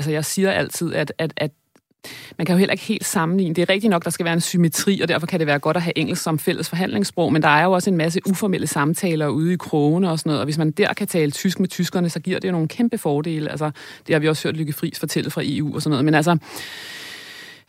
[0.01, 1.51] altså jeg siger altid, at, at, at
[2.39, 3.55] man kan jo heller ikke helt sammenligne.
[3.55, 5.77] Det er rigtigt nok, der skal være en symmetri, og derfor kan det være godt
[5.77, 9.29] at have engelsk som fælles forhandlingssprog, men der er jo også en masse uformelle samtaler
[9.29, 12.11] ude i krogene og sådan noget, og hvis man der kan tale tysk med tyskerne,
[12.11, 13.51] så giver det jo nogle kæmpe fordele.
[13.51, 13.71] Altså,
[14.07, 16.39] det har vi også hørt Lykke Friis fortælle fra EU og sådan noget, men altså,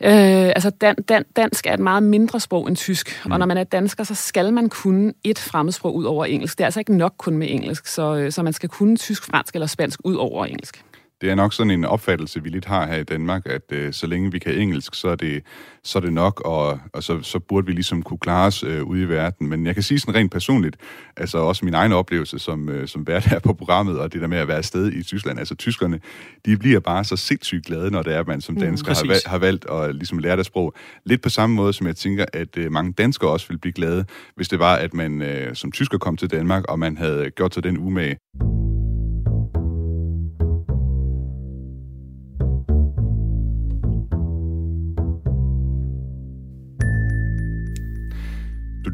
[0.04, 3.32] Øh, altså dan, dan, dansk er et meget mindre sprog end tysk, mm.
[3.32, 6.58] og når man er dansker, så skal man kunne et fremmedsprog ud over engelsk.
[6.58, 9.24] Det er altså ikke nok kun med engelsk, så, øh, så man skal kunne tysk,
[9.24, 10.84] fransk eller spansk ud over engelsk.
[11.22, 14.08] Det er nok sådan en opfattelse, vi lidt har her i Danmark, at øh, så
[14.08, 15.44] længe vi kan engelsk, så er det,
[15.84, 18.84] så er det nok, og, og så, så burde vi ligesom kunne klare os øh,
[18.84, 19.48] ude i verden.
[19.48, 20.78] Men jeg kan sige sådan rent personligt,
[21.18, 24.28] altså også min egen oplevelse som, øh, som vært her på programmet, og det der
[24.28, 26.00] med at være afsted i Tyskland, altså tyskerne,
[26.46, 28.96] de bliver bare så sindssygt glade, når det er, at man som mm, dansker mm,
[28.96, 30.74] har, valgt, har valgt at ligesom lære det sprog.
[31.06, 34.06] Lidt på samme måde, som jeg tænker, at øh, mange danskere også ville blive glade,
[34.36, 37.54] hvis det var, at man øh, som tysker kom til Danmark, og man havde gjort
[37.54, 38.18] sig den umage.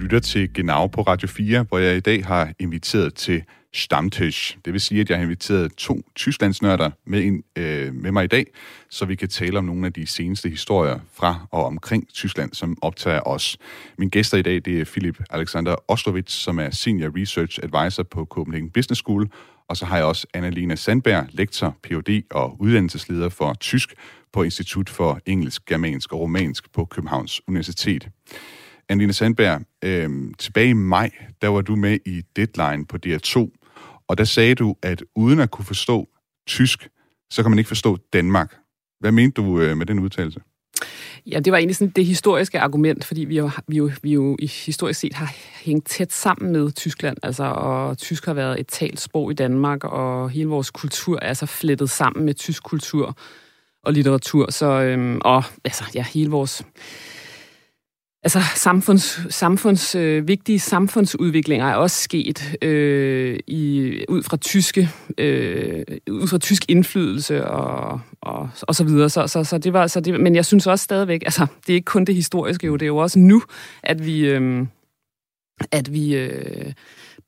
[0.02, 4.58] Lytter til Genau på Radio 4, hvor jeg i dag har inviteret til Stammtisch.
[4.66, 8.28] Det vil sige, at jeg har inviteret to Tysklandsnørder med, ind, øh, med mig i
[8.28, 8.46] dag,
[8.90, 12.78] så vi kan tale om nogle af de seneste historier fra og omkring Tyskland, som
[12.82, 13.58] optager os.
[13.98, 18.26] Min gæster i dag det er Philip Alexander Ostrovits, som er Senior Research Advisor på
[18.26, 19.30] Copenhagen Business School,
[19.68, 22.24] og så har jeg også Annalena Sandberg, lektor, Ph.D.
[22.32, 23.94] og uddannelsesleder for tysk
[24.34, 28.10] på Institut for Engelsk, Germansk og Romansk på Københavns Universitet.
[28.90, 33.50] Annalena Sandberg, øh, tilbage i maj, der var du med i Deadline på DR2,
[34.08, 36.08] og der sagde du, at uden at kunne forstå
[36.48, 36.90] tysk,
[37.32, 38.56] så kan man ikke forstå Danmark.
[39.00, 40.40] Hvad mente du øh, med den udtalelse?
[41.26, 44.38] Ja, det var egentlig sådan det historiske argument, fordi vi jo, vi jo, vi jo
[44.42, 49.00] historisk set har hængt tæt sammen med Tyskland, altså, og tysk har været et talt
[49.00, 53.18] sprog i Danmark, og hele vores kultur er så flettet sammen med tysk kultur
[53.84, 56.64] og litteratur, så, øhm, og altså, ja, hele vores
[58.28, 65.84] altså samfunds, samfunds øh, vigtige samfundsudviklinger er også sket øh, i, ud fra tyske øh,
[66.12, 69.10] ud fra tysk indflydelse og, og, og så videre.
[69.10, 71.76] Så, så, så det var, så det, men jeg synes også stadigvæk, altså det er
[71.76, 73.42] ikke kun det historiske jo, det er jo også nu,
[73.84, 74.66] at vi, øh,
[75.72, 76.74] at vi øh,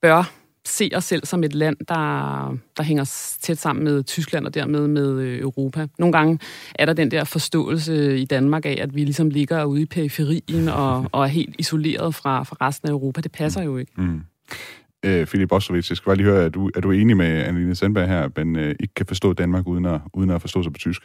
[0.01, 4.53] bør se os selv som et land, der, der hænger tæt sammen med Tyskland og
[4.53, 5.87] dermed med øh, Europa.
[5.99, 6.39] Nogle gange
[6.75, 10.67] er der den der forståelse i Danmark af, at vi ligesom ligger ude i periferien
[10.67, 13.21] og, og er helt isoleret fra, fra resten af Europa.
[13.21, 13.91] Det passer jo ikke.
[13.97, 14.03] Mm.
[14.03, 14.21] mm.
[15.05, 17.75] Øh, Philip Ostrovic, jeg skal bare lige høre, er du, er du enig med Annelise
[17.75, 20.73] Sandberg her, at man øh, ikke kan forstå Danmark uden at, uden at forstå sig
[20.73, 21.01] på tysk?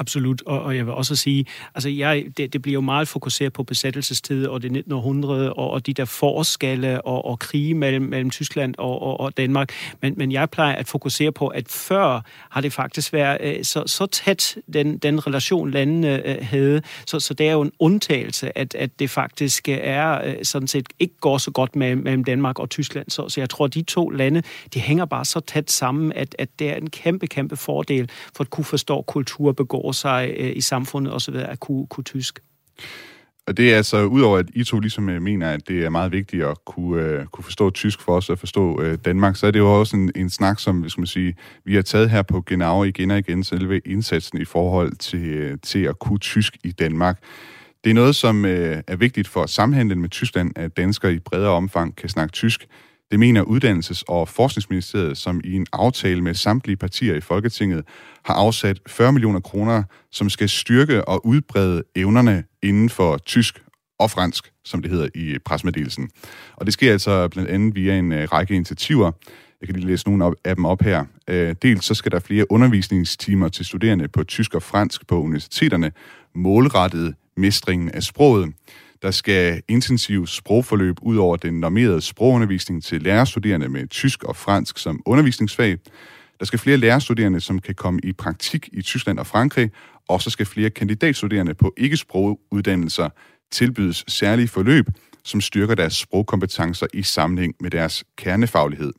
[0.00, 3.52] Absolut, og, og jeg vil også sige, altså jeg, det, det bliver jo meget fokuseret
[3.52, 8.30] på besættelsestid og det 1900 og, og de der forskelle og, og krige mellem, mellem
[8.30, 12.60] Tyskland og, og, og Danmark, men, men jeg plejer at fokusere på, at før har
[12.60, 17.34] det faktisk været øh, så, så tæt, den, den relation landene øh, havde, så, så
[17.34, 21.14] det er jo en undtagelse, at, at det faktisk øh, er øh, sådan set ikke
[21.20, 24.08] går så godt mellem, mellem Danmark og Tyskland, så, så jeg tror, at de to
[24.08, 24.42] lande,
[24.74, 28.44] de hænger bare så tæt sammen, at, at det er en kæmpe, kæmpe fordel for
[28.44, 32.40] at kunne forstå kultur begår sig øh, i samfundet osv., at kunne, kunne tysk.
[33.46, 36.12] Og det er altså, udover at I to ligesom øh, mener, at det er meget
[36.12, 39.50] vigtigt at kunne, øh, kunne forstå tysk for os og forstå øh, Danmark, så er
[39.50, 42.40] det jo også en, en snak, som hvis man sige, vi har taget her på
[42.40, 46.72] Genau igen og igen, selve indsatsen i forhold til, øh, til at kunne tysk i
[46.72, 47.18] Danmark.
[47.84, 51.50] Det er noget, som øh, er vigtigt for samhandlen med Tyskland, at danskere i bredere
[51.50, 52.66] omfang kan snakke tysk.
[53.10, 57.84] Det mener Uddannelses- og Forskningsministeriet, som i en aftale med samtlige partier i Folketinget
[58.24, 63.62] har afsat 40 millioner kroner, som skal styrke og udbrede evnerne inden for tysk
[63.98, 66.10] og fransk, som det hedder i presmeddelelsen.
[66.56, 69.12] Og det sker altså blandt andet via en øh, række initiativer.
[69.60, 71.04] Jeg kan lige læse nogle af dem op her.
[71.28, 75.92] Øh, dels så skal der flere undervisningstimer til studerende på tysk og fransk på universiteterne,
[76.34, 78.52] målrettet mestringen af sproget.
[79.02, 84.78] Der skal intensiv sprogforløb ud over den normerede sprogundervisning til lærerstuderende med tysk og fransk
[84.78, 85.78] som undervisningsfag.
[86.38, 89.70] Der skal flere lærerstuderende, som kan komme i praktik i Tyskland og Frankrig,
[90.08, 93.08] og så skal flere kandidatstuderende på ikke-sproguddannelser
[93.52, 94.86] tilbydes særlige forløb,
[95.24, 98.92] som styrker deres sprogkompetencer i sammenhæng med deres kernefaglighed.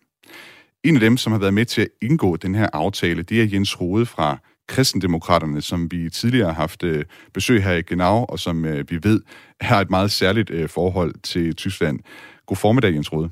[0.83, 3.47] En af dem, som har været med til at indgå den her aftale, det er
[3.51, 4.37] Jens Rode fra
[4.71, 8.99] kristendemokraterne, som vi tidligere har haft øh, besøg her i Genau, og som øh, vi
[9.03, 9.21] ved
[9.61, 11.99] har et meget særligt øh, forhold til Tyskland.
[12.45, 13.29] God formiddag, Jens Rode.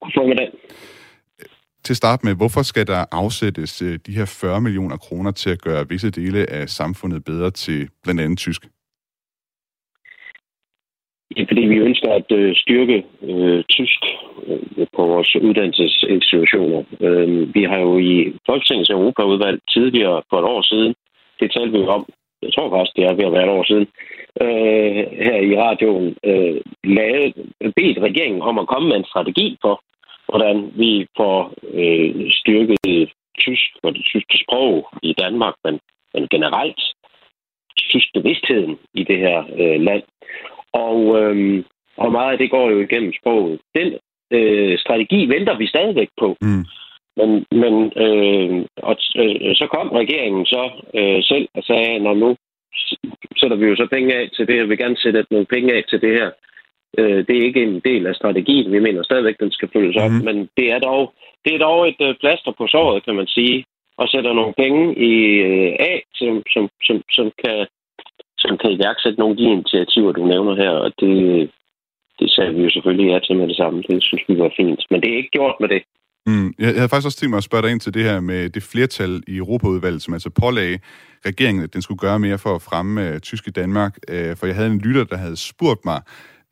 [0.00, 0.48] God formiddag.
[1.84, 5.62] Til at starte med, hvorfor skal der afsættes de her 40 millioner kroner til at
[5.62, 8.66] gøre visse dele af samfundet bedre til blandt andet tysk?
[11.36, 14.00] Ja, fordi vi ønsker at øh, styrke øh, tysk
[14.46, 16.82] øh, på vores uddannelsesinstitutioner.
[17.00, 20.94] Øh, vi har jo i Folketingets Europaudvalg tidligere for et år siden,
[21.40, 22.06] det talte vi om,
[22.42, 23.86] jeg tror faktisk, det er ved at være et år siden,
[24.44, 27.34] øh, her i radioen, øh, lavet,
[27.76, 29.82] bedt regeringen om at komme med en strategi for,
[30.28, 35.80] hvordan vi får øh, styrket tysk og det tyske sprog i Danmark, men,
[36.14, 36.80] men generelt
[37.76, 40.02] tysk bevidstheden i det her øh, land.
[40.72, 41.64] Og, øh,
[41.96, 43.60] og meget af det går jo igennem sproget.
[43.74, 43.88] Den
[44.30, 46.36] øh, strategi venter vi stadigvæk på.
[46.40, 46.64] Mm.
[47.16, 47.30] Men,
[47.62, 52.36] men øh, og, øh, så kom regeringen så øh, selv og sagde, når nu
[53.36, 55.74] sætter vi jo så penge af til det her, vi vil gerne sætte nogle penge
[55.74, 56.30] af til det her.
[56.98, 58.72] Øh, det er ikke en del af strategien.
[58.72, 60.10] Vi mener stadigvæk, den skal følges op.
[60.10, 60.24] Mm.
[60.24, 61.12] Men det er dog,
[61.44, 63.64] det er dog et øh, plaster på såret, kan man sige,
[63.96, 65.12] og sætter nogle penge i
[65.48, 67.66] øh, af, som, som, som, som, kan,
[68.42, 70.72] som kan iværksætte nogle af de initiativer, du nævner her.
[70.84, 71.14] Og det,
[72.20, 73.82] det sagde vi jo selvfølgelig ja til med det samme.
[73.88, 74.82] Det synes vi var fint.
[74.90, 75.82] Men det er ikke gjort med det.
[76.26, 76.48] Mm.
[76.58, 78.62] Jeg havde faktisk også tænkt mig at spørge dig ind til det her med det
[78.62, 80.78] flertal i Europaudvalget, som altså pålagde
[81.26, 83.92] regeringen, at den skulle gøre mere for at fremme uh, tysk i Danmark.
[84.12, 86.00] Uh, for jeg havde en lytter, der havde spurgt mig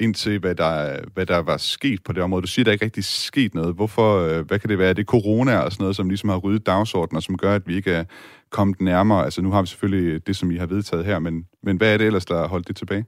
[0.00, 0.74] ind til, hvad der,
[1.14, 2.42] hvad der var sket på det område.
[2.42, 3.76] Du siger, der ikke rigtig sket noget.
[3.76, 4.94] Hvorfor, øh, hvad kan det være?
[4.94, 7.74] Det corona og sådan noget, som ligesom har ryddet dagsordenen, og som gør, at vi
[7.76, 8.04] ikke er
[8.50, 9.24] kommet nærmere.
[9.24, 11.98] Altså nu har vi selvfølgelig det, som I har vedtaget her, men, men hvad er
[11.98, 13.04] det ellers, der har holdt det tilbage?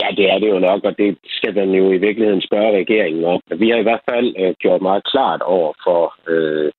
[0.00, 3.24] Ja, det er det jo nok, og det skal man jo i virkeligheden spørge regeringen
[3.24, 3.40] om.
[3.58, 6.02] Vi har i hvert fald øh, gjort meget klart over for,
[6.32, 6.70] øh,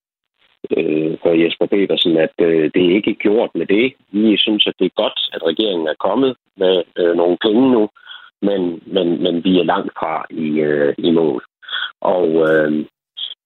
[0.78, 3.94] øh, for Jesper Petersen, at øh, det er ikke gjort med det.
[4.12, 7.90] Vi synes, at det er godt, at regeringen er kommet med øh, nogle penge nu,
[8.42, 11.44] men, men, men vi er langt fra i, øh, i mål.
[12.02, 12.86] Og, øh,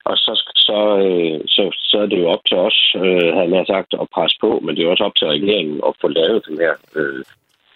[0.05, 3.65] og så, så, øh, så, så er det jo op til os, øh, han har
[3.65, 6.57] sagt, at presse på, men det er også op til regeringen at få lavet den
[6.57, 7.23] her øh,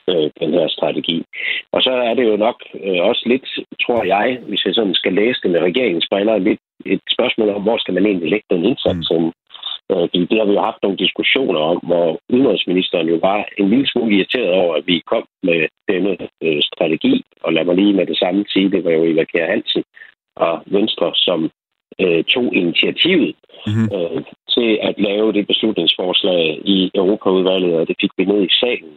[0.10, 1.26] øh, den her strategi.
[1.72, 3.48] Og så er det jo nok øh, også lidt,
[3.84, 7.62] tror jeg, hvis jeg sådan skal læse det med regeringens briller, lidt et spørgsmål om,
[7.62, 9.32] hvor skal man egentlig lægge den indsats mm.
[9.92, 13.88] Øh, det har vi jo haft nogle diskussioner om, hvor udenrigsministeren jo var en lille
[13.88, 17.24] smule irriteret over, at vi kom med denne øh, strategi.
[17.44, 19.84] Og lad mig lige med det samme sige, det var jo Eva Kjær Hansen
[20.36, 21.52] og Venstre, som
[22.02, 23.36] øh, tog initiativet
[23.68, 23.88] mm-hmm.
[23.96, 24.24] øh,
[24.56, 28.94] til at lave det beslutningsforslag i Europaudvalget, og det fik vi ned i salen.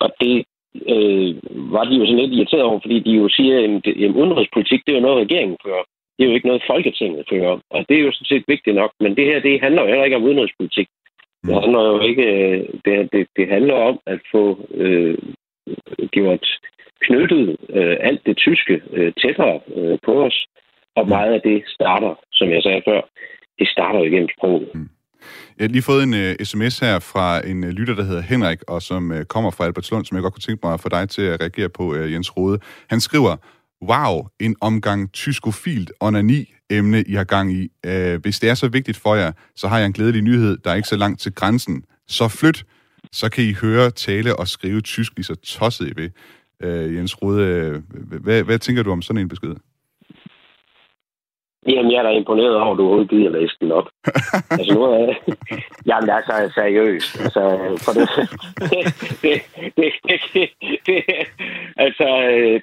[0.00, 0.44] Og det
[0.92, 1.30] øh,
[1.74, 4.98] var de jo sådan lidt irriteret over, fordi de jo siger, at udenrigspolitik, det er
[5.00, 5.84] jo noget, regeringen fører.
[6.20, 7.60] Det er jo ikke noget, Folketinget fører.
[7.70, 8.92] Og det er jo sådan set vigtigt nok.
[9.00, 10.88] Men det her, det handler jo heller ikke om udenrigspolitik.
[11.42, 11.60] Det mm.
[11.62, 12.26] handler jo ikke...
[12.84, 15.18] Det, det, det handler om at få øh,
[16.16, 16.46] gjort
[17.00, 20.46] knyttet øh, alt det tyske øh, tættere øh, på os.
[20.96, 23.00] Og meget af det starter, som jeg sagde før,
[23.58, 24.68] det starter jo igennem sproget.
[24.74, 24.88] Mm.
[25.56, 28.60] Jeg har lige fået en uh, sms her fra en uh, lytter, der hedder Henrik,
[28.68, 31.08] og som uh, kommer fra Albertslund, som jeg godt kunne tænke mig at få dig
[31.08, 32.58] til at reagere på, uh, Jens Rode.
[32.90, 33.36] Han skriver,
[33.82, 37.68] wow, en omgang tyskofilt onani-emne, I har gang i.
[37.86, 40.70] Øh, hvis det er så vigtigt for jer, så har jeg en glædelig nyhed, der
[40.70, 41.84] er ikke så langt til grænsen.
[42.08, 42.66] Så flyt,
[43.12, 46.10] så kan I høre, tale og skrive tysk lige så tosset I ved.
[46.62, 47.82] Øh, Jens Rode, øh,
[48.22, 49.54] hvad, hvad tænker du om sådan en besked?
[51.68, 53.88] Jamen, jeg er da imponeret over, at du overhovedet gider læse den op.
[54.58, 55.16] altså, nu er jeg...
[55.86, 57.20] Jamen, det er så seriøst.
[57.24, 57.42] Altså,
[57.84, 58.08] for det,
[58.72, 58.82] det,
[59.22, 59.38] det,
[59.76, 59.90] det,
[60.34, 60.48] det,
[60.86, 60.98] det,
[61.76, 62.06] altså,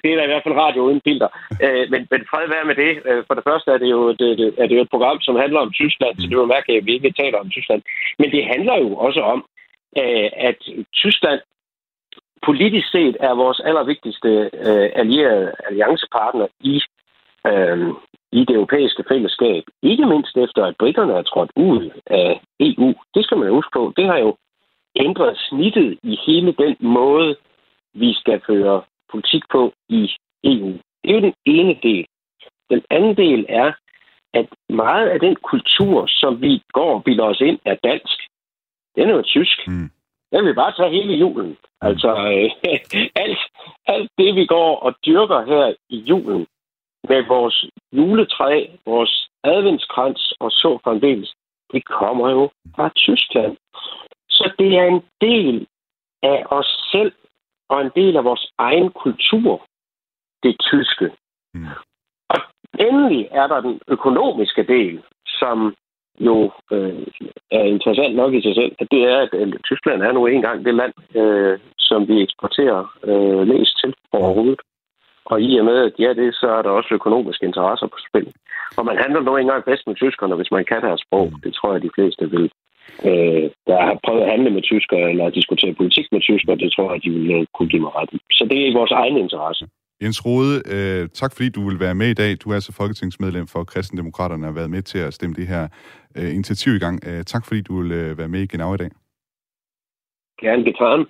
[0.02, 1.28] det er da i hvert fald radio uden filter.
[1.64, 2.92] Øh, men, men fred være med det.
[3.08, 5.36] Øh, for det første er det jo, det, det, er det jo et program, som
[5.36, 7.82] handler om Tyskland, så det er jo mærkeligt, at vi ikke taler om Tyskland.
[8.18, 9.44] Men det handler jo også om,
[9.98, 10.58] øh, at
[10.94, 11.40] Tyskland
[12.46, 14.50] politisk set er vores allervigtigste
[15.00, 16.80] allierede alliancepartner i
[17.46, 17.88] øh,
[18.32, 19.62] i det europæiske fællesskab.
[19.82, 22.94] Ikke mindst efter, at britterne er trådt ud af EU.
[23.14, 23.92] Det skal man huske på.
[23.96, 24.36] Det har jo
[24.96, 27.36] ændret snittet i hele den måde,
[27.94, 30.10] vi skal føre politik på i
[30.44, 30.72] EU.
[31.02, 32.06] Det er jo den ene del.
[32.70, 33.72] Den anden del er,
[34.34, 38.18] at meget af den kultur, som vi går og bilder os ind, er dansk.
[38.96, 39.68] Den er jo tysk.
[39.68, 39.90] Mm.
[40.32, 41.56] Den vil bare tage hele julen.
[41.80, 42.50] Altså, øh,
[43.22, 43.38] alt,
[43.86, 46.46] alt det, vi går og dyrker her i julen,
[47.08, 51.34] med vores juletræ, vores adventskrans og så fremdeles,
[51.72, 53.56] det kommer jo fra Tyskland.
[54.28, 55.66] Så det er en del
[56.22, 57.12] af os selv
[57.68, 59.66] og en del af vores egen kultur,
[60.42, 61.10] det tyske.
[61.54, 61.66] Mm.
[62.28, 62.40] Og
[62.78, 65.74] endelig er der den økonomiske del, som
[66.20, 67.06] jo øh,
[67.50, 70.64] er interessant nok i sig selv, at det er, at øh, Tyskland er nu engang
[70.64, 74.60] det land, øh, som vi eksporterer øh, mest til overhovedet.
[75.32, 78.28] Og i og med, at ja, det, så er der også økonomiske interesser på spil.
[78.78, 81.26] Og man handler nu engang bedst med tyskerne, hvis man kan deres sprog.
[81.44, 82.46] Det tror jeg, de fleste vil.
[83.08, 86.92] Øh, der har prøvet at handle med tyskere eller diskutere politik med tyskere, det tror
[86.92, 88.18] jeg, de vil kunne give mig ret i.
[88.38, 89.64] Så det er i vores egen interesse.
[90.02, 92.30] Jens Rode, øh, tak fordi du vil være med i dag.
[92.42, 95.68] Du er altså folketingsmedlem for Kristendemokraterne og har været med til at stemme det her
[96.18, 96.96] øh, initiativ i gang.
[97.08, 98.90] Øh, tak fordi du vil øh, være med i Genau i dag.
[100.40, 101.06] Gerne getan.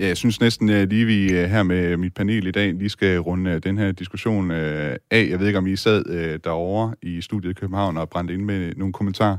[0.00, 3.60] Ja, jeg synes næsten lige, vi her med mit panel i dag lige skal runde
[3.60, 4.98] den her diskussion af.
[5.10, 8.72] Jeg ved ikke, om I sad derovre i studiet i København og brændte ind med
[8.76, 9.36] nogle kommentarer?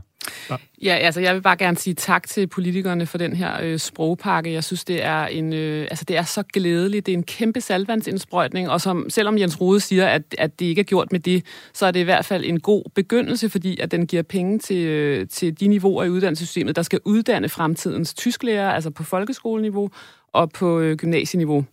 [0.83, 4.53] Ja, altså jeg vil bare gerne sige tak til politikerne for den her øh, sprogpakke.
[4.53, 7.05] Jeg synes, det er en, øh, altså det er så glædeligt.
[7.05, 10.79] Det er en kæmpe salvandsindsprøjtning, og som, selvom Jens Rode siger, at, at det ikke
[10.79, 13.91] er gjort med det, så er det i hvert fald en god begyndelse, fordi at
[13.91, 18.71] den giver penge til, øh, til de niveauer i uddannelsessystemet, der skal uddanne fremtidens tysklærer,
[18.71, 19.89] altså på folkeskoleniveau,
[20.33, 21.65] og på øh, gymnasieniveau.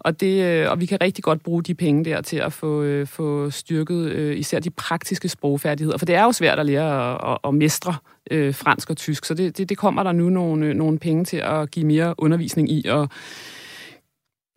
[0.00, 2.82] Og, det, øh, og vi kan rigtig godt bruge de penge der til at få,
[2.82, 5.98] øh, få styrket øh, især de praktiske sprogfærdigheder.
[5.98, 7.94] For det er jo svært at lære at, at, at mestre
[8.30, 11.36] øh, fransk og tysk, så det, det, det kommer der nu nogle, nogle penge til
[11.36, 12.86] at give mere undervisning i.
[12.88, 13.08] Og,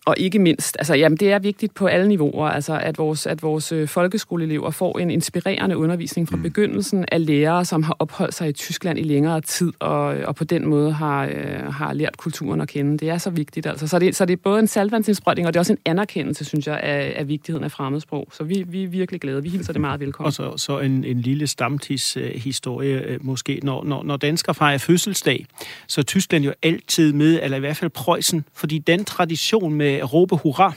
[0.08, 3.44] og ikke mindst, altså jamen, det er vigtigt på alle niveauer, altså at vores, at
[3.44, 6.44] vores øh, folkeskoleelever får en inspirerende undervisning fra mm.
[6.44, 10.44] begyndelsen af lærere, som har opholdt sig i Tyskland i længere tid, og, og på
[10.44, 12.98] den måde har, øh, har lært kulturen at kende.
[12.98, 13.66] Det er så vigtigt.
[13.66, 13.88] Altså.
[13.88, 16.68] Så, det, så det er både en salvandsindsprøjtning, og det er også en anerkendelse, synes
[16.68, 18.28] jeg, af, af vigtigheden af fremmedsprog.
[18.34, 19.44] Så vi, vi er virkelig glade.
[19.44, 20.28] Vi hilser det meget velkommen.
[20.28, 23.60] Og så, så en, en lille stamtidshistorie øh, måske.
[23.64, 25.46] Når, når, når danskere fejrer fødselsdag,
[25.88, 29.97] så er Tyskland jo altid med, eller i hvert fald Preussen, fordi den tradition med
[29.98, 30.74] Øh, råbe hurra,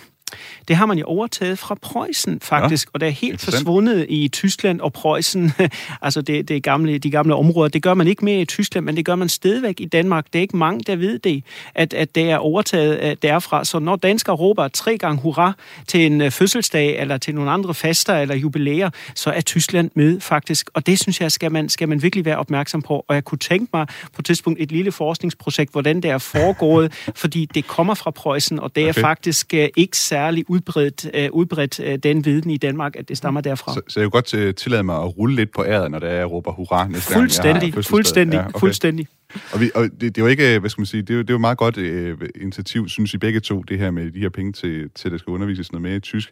[0.68, 4.28] det har man jo overtaget fra Preussen, faktisk, ja, og det er helt forsvundet i
[4.28, 5.52] Tyskland og Preussen,
[6.02, 7.68] altså det, det gamle, de gamle områder.
[7.68, 10.26] Det gør man ikke mere i Tyskland, men det gør man stadigvæk i Danmark.
[10.32, 13.64] Det er ikke mange, der ved det, at, at det er overtaget derfra.
[13.64, 15.52] Så når danskere råber tre gange hurra
[15.86, 20.20] til en øh, fødselsdag, eller til nogle andre fester eller jubilæer, så er Tyskland med,
[20.20, 20.70] faktisk.
[20.74, 23.04] Og det synes jeg, skal man, skal man virkelig være opmærksom på.
[23.08, 26.92] Og jeg kunne tænke mig på et tidspunkt et lille forskningsprojekt, hvordan det er foregået,
[27.14, 29.00] fordi det kommer fra Preussen, og det er okay.
[29.00, 33.16] faktisk øh, ikke særlig særlig udbredt, uh, udbredt uh, den viden i Danmark, at det
[33.16, 33.74] stammer derfra.
[33.74, 36.08] Så, så jeg vil godt uh, tillade mig at rulle lidt på æret, når der
[36.08, 38.60] er, jeg råber hurra næste fuldstændig, gang, Fuldstændig, ja, okay.
[38.60, 39.06] fuldstændig.
[39.52, 41.20] Og, vi, og det, det er jo ikke, hvad skal man sige, det er jo,
[41.20, 44.18] det er jo meget godt uh, initiativ, synes I begge to, det her med de
[44.18, 46.30] her penge til, til at der skal undervises noget mere i tysk.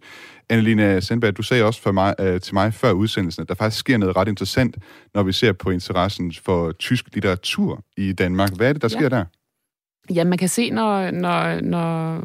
[0.49, 3.80] Annelina Sandberg, du sagde også for mig, uh, til mig før udsendelsen, at der faktisk
[3.80, 4.76] sker noget ret interessant,
[5.14, 8.57] når vi ser på interessen for tysk litteratur i Danmark.
[8.57, 9.24] Hvad er det, der sker der?
[10.14, 12.20] Ja, man kan se, når, når, når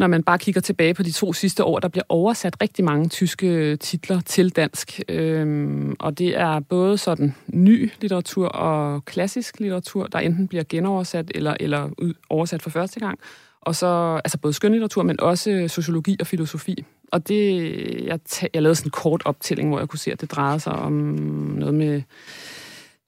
[0.00, 3.08] når man bare kigger tilbage på de to sidste år, der bliver oversat rigtig mange
[3.08, 5.00] tyske øh, titler til dansk.
[5.08, 11.32] Øhm, og det er både sådan ny litteratur og klassisk litteratur, der enten bliver genoversat
[11.34, 11.90] eller, eller
[12.30, 13.18] oversat for første gang.
[13.60, 16.84] Og så altså både skønlitteratur, men også øh, sociologi og filosofi.
[17.12, 17.62] Og det,
[18.04, 18.18] jeg,
[18.54, 20.92] jeg lavede sådan en kort optælling, hvor jeg kunne se, at det drejede sig om
[20.92, 22.02] noget med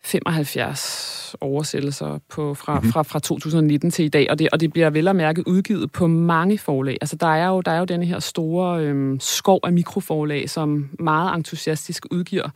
[0.04, 2.92] 75 oversættelser på, fra, mm-hmm.
[2.92, 5.92] fra, fra 2019 til i dag, og det, og det bliver vel at mærke udgivet
[5.92, 6.98] på mange forlag.
[7.00, 10.90] Altså, der er jo, der er jo denne her store øhm, skov af mikroforlag, som
[10.98, 12.48] meget entusiastisk udgiver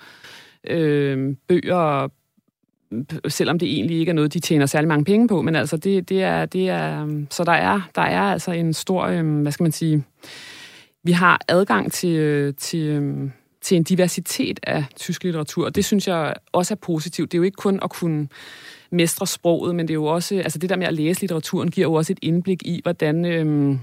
[0.70, 2.08] øhm, bøger,
[3.28, 6.08] selvom det egentlig ikke er noget, de tjener særlig mange penge på, men altså, det,
[6.08, 9.52] det er, det er, øhm, så der er, der er altså en stor, øhm, hvad
[9.52, 10.04] skal man sige,
[11.02, 13.32] vi har adgang til, øh, til øhm,
[13.66, 15.64] til en diversitet af tysk litteratur.
[15.64, 17.32] Og det synes jeg også er positivt.
[17.32, 18.28] Det er jo ikke kun at kunne
[18.90, 21.86] mestre sproget, men det er jo også, altså det der med at læse litteraturen giver
[21.86, 23.78] jo også et indblik i, hvordan øhm,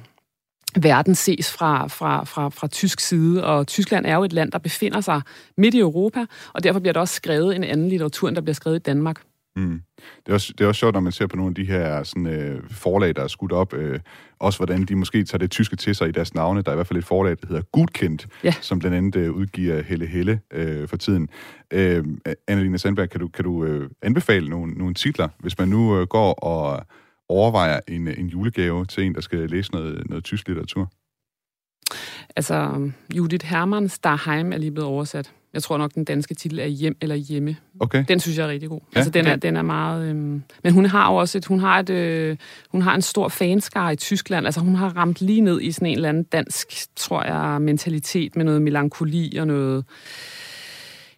[0.82, 3.44] verden ses fra, fra, fra, fra tysk side.
[3.46, 5.22] Og Tyskland er jo et land, der befinder sig
[5.58, 8.56] midt i Europa, og derfor bliver der også skrevet en anden litteratur, end der bliver
[8.56, 9.22] skrevet i Danmark.
[9.56, 9.82] Mm.
[9.97, 12.04] Det, er også, det er også sjovt, når man ser på nogle af de her
[12.04, 13.99] sådan, øh, forlag, der er skudt op, øh,
[14.39, 16.62] også hvordan de måske tager det tyske til sig i deres navne.
[16.62, 18.54] Der er i hvert fald et forlag, der hedder Gudkendt, ja.
[18.62, 21.30] som blandt andet øh, udgiver Helle Helle øh, for tiden.
[21.74, 22.06] Øh,
[22.47, 26.08] Annelina Sandberg, kan du, kan du øh, anbefale nogle, nogle titler, hvis man nu øh,
[26.08, 26.86] går og
[27.30, 30.91] overvejer en, en julegave til en, der skal læse noget, noget tysk litteratur?
[32.36, 35.34] Altså, Judith Hermans Darheim er lige blevet oversat.
[35.54, 37.56] Jeg tror nok, den danske titel er Hjem eller Hjemme.
[37.80, 38.06] Okay.
[38.08, 38.80] Den synes jeg er rigtig god.
[38.93, 39.32] Ja, altså, den, okay.
[39.32, 40.10] er, den er meget...
[40.10, 42.38] Øhm, men hun har jo også et, hun har et, øh,
[42.70, 44.45] hun har en stor fanskare i Tyskland.
[44.45, 48.36] Altså, hun har ramt lige ned i sådan en eller anden dansk, tror jeg, mentalitet
[48.36, 49.86] med noget melankoli og noget...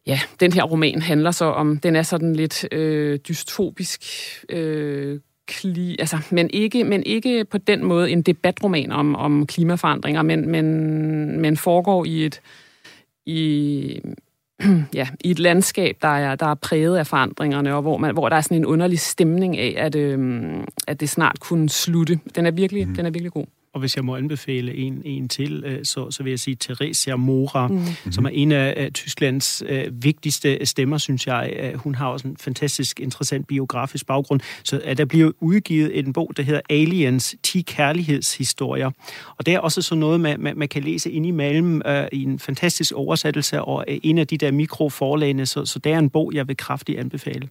[0.07, 1.77] Ja, den her roman handler så om...
[1.77, 4.01] Den er sådan lidt øh, dystopisk...
[4.49, 10.21] Øh, kli, altså, men, ikke, men ikke på den måde en debatroman om, om klimaforandringer,
[10.21, 12.41] men, men, men foregår i et
[13.25, 14.01] i,
[14.93, 18.29] ja, i et landskab, der er, der er præget af forandringerne, og hvor, man, hvor
[18.29, 22.19] der er sådan en underlig stemning af, at, øhm, at det snart kunne slutte.
[22.35, 22.95] Den er virkelig, mm.
[22.95, 23.45] den er virkelig god.
[23.75, 27.15] Og hvis jeg må anbefale en, en til, øh, så, så vil jeg sige Theresia
[27.15, 28.11] Mora, mm.
[28.11, 31.71] som er en af Tysklands uh, vigtigste stemmer, synes jeg.
[31.73, 34.41] Uh, hun har også en fantastisk interessant biografisk baggrund.
[34.63, 38.91] Så uh, der bliver udgivet en bog, der hedder Aliens, 10 kærlighedshistorier.
[39.37, 42.23] Og det er også sådan noget, man, man, man kan læse ind imellem uh, i
[42.23, 45.45] en fantastisk oversættelse og uh, en af de der mikroforlagene.
[45.45, 47.49] Så, så det er en bog, jeg vil kraftigt anbefale.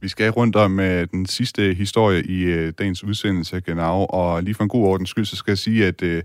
[0.00, 4.54] Vi skal rundt om uh, den sidste historie i uh, dagens udsendelse Genau, og lige
[4.54, 6.20] for en god ordens skyld, så skal jeg sige, at uh,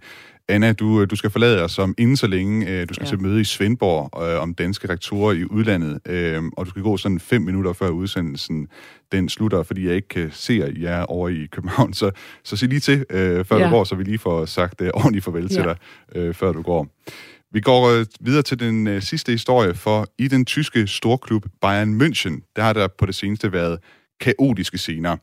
[0.52, 2.86] Anna, du, du skal forlade os om inden så længe.
[2.86, 3.10] Du skal ja.
[3.10, 6.98] til møde i Svendborg øh, om danske rektorer i udlandet, øh, og du skal gå
[6.98, 8.68] sådan fem minutter før udsendelsen
[9.12, 11.94] den slutter, fordi jeg ikke kan se jer over i København.
[12.02, 12.12] Så,
[12.44, 13.66] så sig lige til, øh, før ja.
[13.66, 15.48] du går, så vi lige får sagt øh, ordentligt farvel ja.
[15.48, 15.76] til dig,
[16.16, 16.88] øh, før du går.
[17.54, 22.02] Vi går øh, videre til den øh, sidste historie, for i den tyske storklub Bayern
[22.02, 23.80] München, der har der på det seneste været
[24.20, 25.18] kaotiske scener.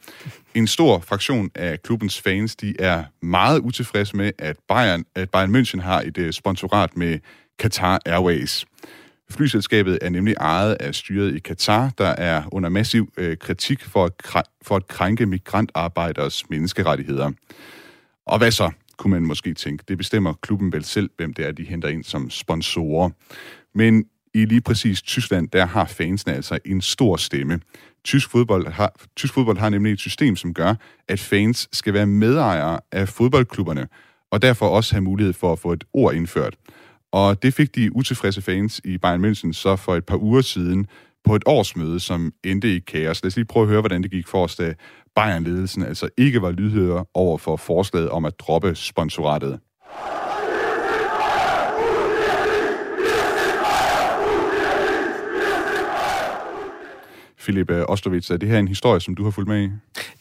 [0.54, 5.56] En stor fraktion af klubbens fans, de er meget utilfredse med, at Bayern, at Bayern
[5.56, 7.18] München har et øh, sponsorat med
[7.62, 8.66] Qatar Airways.
[9.30, 14.04] Flyselskabet er nemlig ejet af styret i Katar, der er under massiv øh, kritik for
[14.04, 17.30] at, for at krænke migrantarbejderes menneskerettigheder.
[18.26, 19.84] Og hvad så, kunne man måske tænke.
[19.88, 23.10] Det bestemmer klubben vel selv, hvem det er, de henter ind som sponsorer.
[23.74, 27.60] Men i lige præcis Tyskland, der har fansene altså en stor stemme.
[28.04, 30.74] Tysk fodbold, har, tysk fodbold har nemlig et system, som gør,
[31.08, 33.88] at fans skal være medejere af fodboldklubberne,
[34.30, 36.56] og derfor også have mulighed for at få et ord indført.
[37.12, 40.86] Og det fik de utilfredse fans i Bayern München så for et par uger siden
[41.24, 43.22] på et årsmøde, som endte i kaos.
[43.22, 44.74] Lad os lige prøve at høre, hvordan det gik for os, da
[45.14, 49.60] Bayern-ledelsen altså ikke var lydhører over for forslaget om at droppe sponsoratet.
[57.48, 59.68] Philip øh, Ostrovits, er det her en historie, som du har fulgt med i?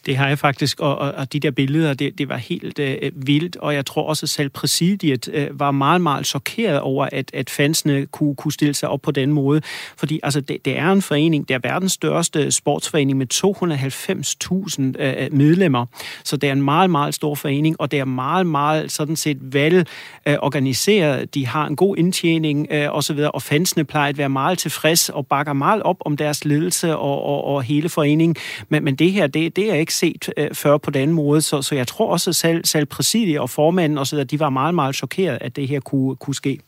[0.06, 2.96] Det har jeg faktisk, og, og, og de der billeder, det, det var helt øh,
[3.14, 7.30] vildt, og jeg tror også, at selv præsidiet øh, var meget, meget chokeret over, at,
[7.34, 9.60] at fansene kunne, kunne stille sig op på den måde.
[9.96, 15.24] Fordi altså, det, det er en forening, det er verdens største sportsforening med 290.000 øh,
[15.24, 15.86] øh, medlemmer,
[16.24, 19.38] så det er en meget, meget stor forening, og det er meget, meget sådan set
[19.40, 19.86] vel
[20.26, 21.34] øh, organiseret.
[21.34, 25.26] De har en god indtjening øh, osv., og fansene plejer at være meget tilfreds og
[25.26, 28.36] bakker meget op om deres ledelse og, og, og hele foreningen.
[28.68, 31.62] Men, men det her, det, det er ikke set øh, før på den måde, så,
[31.62, 34.74] så jeg tror også, at selv, selv præsidiet og formanden og så de var meget,
[34.74, 36.58] meget chokeret, at det her kunne, kunne ske.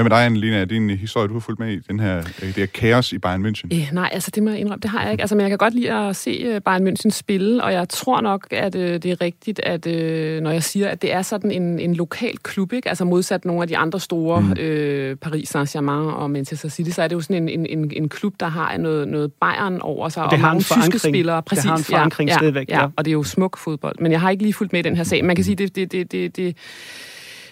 [0.00, 0.60] Hvad med dig, Annelina?
[0.60, 3.12] Er det en historie, du har fulgt med i, den her, øh, det her kaos
[3.12, 3.68] i Bayern München?
[3.70, 5.22] Eh, nej, altså det må jeg indrømme, det har jeg ikke.
[5.22, 8.20] Altså, men jeg kan godt lide at se øh, Bayern München spille, og jeg tror
[8.20, 11.50] nok, at øh, det er rigtigt, at øh, når jeg siger, at det er sådan
[11.50, 12.88] en, en lokal klub, ikke?
[12.88, 14.52] altså modsat nogle af de andre store, mm.
[14.52, 18.34] øh, Paris Saint-Germain og Manchester City, så er det jo sådan en, en, en klub,
[18.40, 21.42] der har noget, noget Bayern over sig, og, det og mange tyske spillere.
[21.42, 22.88] Præcis, det har en forankring ja, stadigvæk, ja, ja.
[22.96, 23.96] og det er jo smuk fodbold.
[24.00, 25.24] Men jeg har ikke lige fulgt med i den her sag.
[25.24, 26.56] Man kan sige, det, det, det, det, det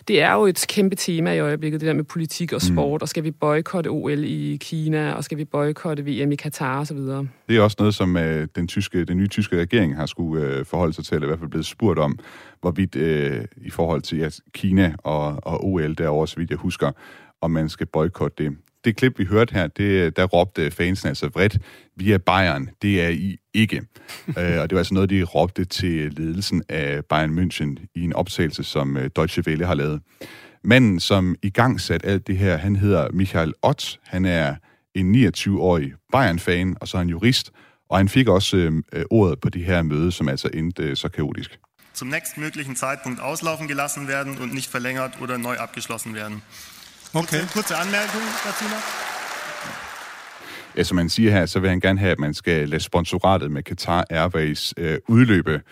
[0.09, 2.75] det er jo et kæmpe tema i øjeblikket, det der med politik og mm.
[2.75, 3.03] sport, mm.
[3.03, 6.97] og skal vi boykotte OL i Kina, og skal vi boykotte VM i Katar osv.
[6.97, 10.65] Det er også noget, som øh, den, tyske, den nye tyske regering har skulle øh,
[10.65, 12.19] forholde sig til, eller i hvert fald blevet spurgt om,
[12.61, 16.91] hvorvidt øh, i forhold til ja, Kina og, og OL derovre, så vidt jeg husker,
[17.41, 18.57] om man skal boykotte det
[18.89, 21.59] det klip, vi hørte her, det, der råbte fansen altså vredt,
[21.97, 23.77] vi er Bayern, det er I ikke.
[24.39, 28.13] øh, og det var altså noget, de råbte til ledelsen af Bayern München i en
[28.13, 30.01] optagelse, som uh, Deutsche Welle har lavet.
[30.65, 34.01] Manden, som i gang satte alt det her, han hedder Michael Ott.
[34.05, 34.55] Han er
[34.95, 37.51] en 29-årig Bayern-fan, og så er han jurist,
[37.91, 41.09] og han fik også øh, ordet på det her møde, som altså endte øh, så
[41.09, 41.59] kaotisk.
[41.95, 46.43] Zum nächstmöglichen Zeitpunkt auslaufen gelassen werden und nicht verlängert oder neu abgeschlossen werden.
[47.15, 47.41] Okay.
[47.41, 48.83] Kurze, kurze Anmerkung dazu noch.
[50.77, 53.51] Ja, som man siger her, så vil han gerne have, at man skal lade sponsoratet
[53.51, 55.63] med Qatar Airways øh, udløbe.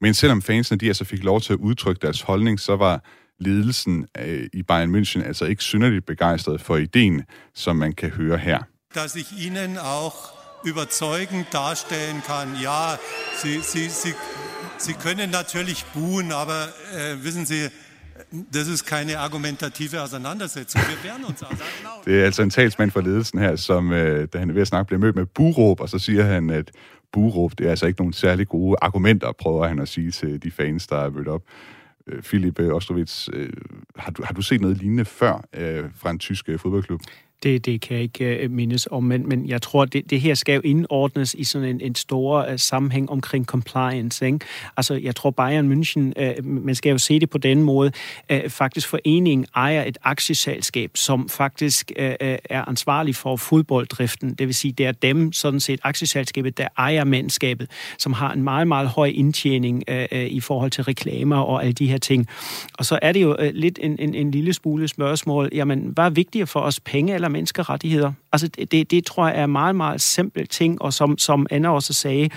[0.00, 3.04] Men selvom fansene de altså fik lov til at udtrykke deres holdning, så var
[3.40, 7.24] ledelsen øh, i Bayern München altså ikke synderligt begejstret for ideen,
[7.54, 8.58] som man kan høre her.
[8.94, 10.16] Dass ich Ihnen auch
[10.64, 12.96] überzeugend darstellen kann, ja,
[13.42, 14.14] Sie, Sie, Sie,
[14.78, 16.60] Sie können natürlich buhen, aber
[16.94, 17.70] äh, wissen Sie,
[18.52, 20.82] Das ist keine argumentative Auseinandersetzung.
[20.82, 21.64] Wir werden uns also
[22.04, 24.68] Det er altså en talsmand for ledelsen her, som, øh, da han er ved at
[24.68, 26.70] snakke, bliver mødt med buråb, og så siger han, at
[27.12, 30.50] buråb, det er altså ikke nogen særlig gode argumenter, prøver han at sige til de
[30.50, 31.42] fans, der er mødt op.
[32.06, 33.30] Øh, Philip øh, Ostrovits,
[33.96, 35.44] har, du, har du set noget lignende før
[35.94, 37.00] fra en tysk fodboldklub?
[37.42, 40.34] Det, det kan jeg ikke uh, mindes om, men, men jeg tror, det, det her
[40.34, 44.26] skal jo indordnes i sådan en, en stor øh, sammenhæng omkring compliance.
[44.26, 44.38] Ikke?
[44.76, 47.92] Altså, jeg tror, Bayern München, øh, man skal jo se det på den måde,
[48.48, 54.34] faktisk foreningen ejer et aktieselskab, som faktisk er ansvarlig for fodbolddriften.
[54.34, 58.42] Det vil sige, det er dem, sådan set aktieselskabet, der ejer mandskabet, som har en
[58.42, 62.26] meget, meget høj indtjening i forhold til reklamer og alle de her ting.
[62.78, 66.10] Og så er det jo lidt en, en, en lille smule spørgsmål, jamen, hvad er
[66.10, 68.12] vigtigere for os, penge eller menneskerettigheder.
[68.32, 71.68] Altså, det, det, det tror jeg er meget, meget simpelt ting, og som, som Anna
[71.68, 72.28] også sagde,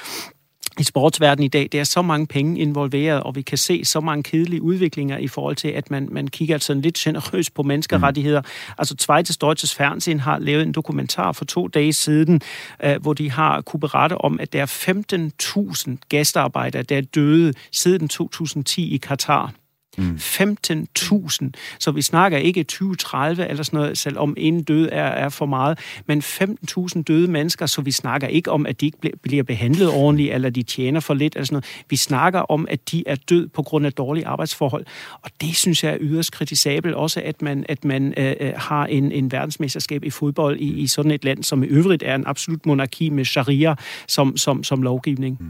[0.79, 3.99] i sportsverdenen i dag, der er så mange penge involveret, og vi kan se så
[3.99, 8.41] mange kedelige udviklinger i forhold til, at man, man kigger sådan lidt generøst på menneskerettigheder.
[8.41, 8.73] Mm.
[8.77, 12.41] Altså, Zweites Deutsches Fernsehen har lavet en dokumentar for to dage siden,
[12.85, 14.65] uh, hvor de har kunne berette om, at der er
[15.87, 19.53] 15.000 gæstearbejdere, der er døde siden 2010 i Katar.
[19.97, 20.15] Mm.
[20.15, 21.49] 15.000.
[21.79, 25.79] Så vi snakker ikke 2030 eller sådan noget, selvom en død er, er for meget,
[26.05, 30.33] men 15.000 døde mennesker, så vi snakker ikke om, at de ikke bliver behandlet ordentligt,
[30.33, 31.83] eller de tjener for lidt, eller sådan noget.
[31.89, 34.85] Vi snakker om, at de er død på grund af dårlige arbejdsforhold.
[35.21, 38.85] Og det synes jeg er yderst kritisabelt, også at man, at man øh, øh har
[38.85, 42.23] en, en verdensmesterskab i fodbold i, i sådan et land, som i øvrigt er en
[42.27, 43.75] absolut monarki med sharia
[44.07, 45.37] som, som, som lovgivning.
[45.39, 45.47] Mm.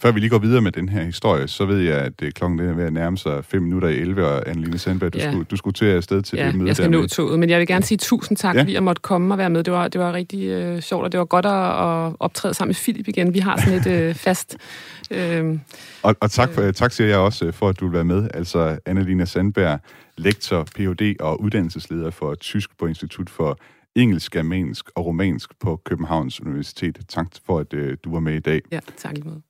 [0.00, 2.60] Før vi lige går videre med den her historie, så ved jeg, at det klokken
[2.60, 5.30] er ved at nærme sig 5 minutter i 11, og Anne-Line Sandberg, du, ja.
[5.30, 7.58] skulle, du skulle til afsted til ja, det møde jeg skal nå toget, men jeg
[7.58, 8.60] vil gerne sige tusind tak, ja.
[8.60, 9.64] fordi jeg måtte komme og være med.
[9.64, 12.68] Det var, det var rigtig øh, sjovt, og det var godt at, at optræde sammen
[12.68, 13.34] med Philip igen.
[13.34, 14.56] Vi har sådan et øh, fast...
[15.10, 15.58] Øh,
[16.02, 18.28] og, og tak, for, øh, tak siger jeg også for, at du vil være med.
[18.34, 19.80] Altså, Anne-Line Sandberg,
[20.18, 21.16] lektor, Ph.D.
[21.20, 23.58] og uddannelsesleder for Tysk på Institut for
[23.94, 26.98] engelsk, germansk og romansk på Københavns Universitet.
[27.08, 28.60] Tak for, at øh, du var med i dag.
[28.72, 29.42] Ja, tak lige måde.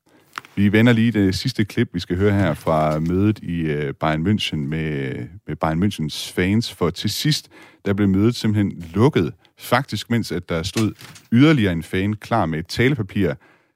[0.58, 4.26] Vi vender lige det sidste klip, vi skal høre her fra mødet i øh, Bayern
[4.26, 5.14] München med,
[5.46, 7.48] med Bayern Münchens fans, for til sidst,
[7.84, 10.92] der blev mødet simpelthen lukket, faktisk mens at der stod
[11.32, 13.34] yderligere en fan klar med et talepapir,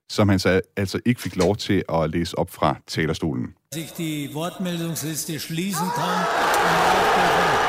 [0.08, 3.46] som han så altså ikke fik lov til at læse op fra talerstolen.
[3.74, 7.61] Sich die Wortmeldungsliste schließen kann,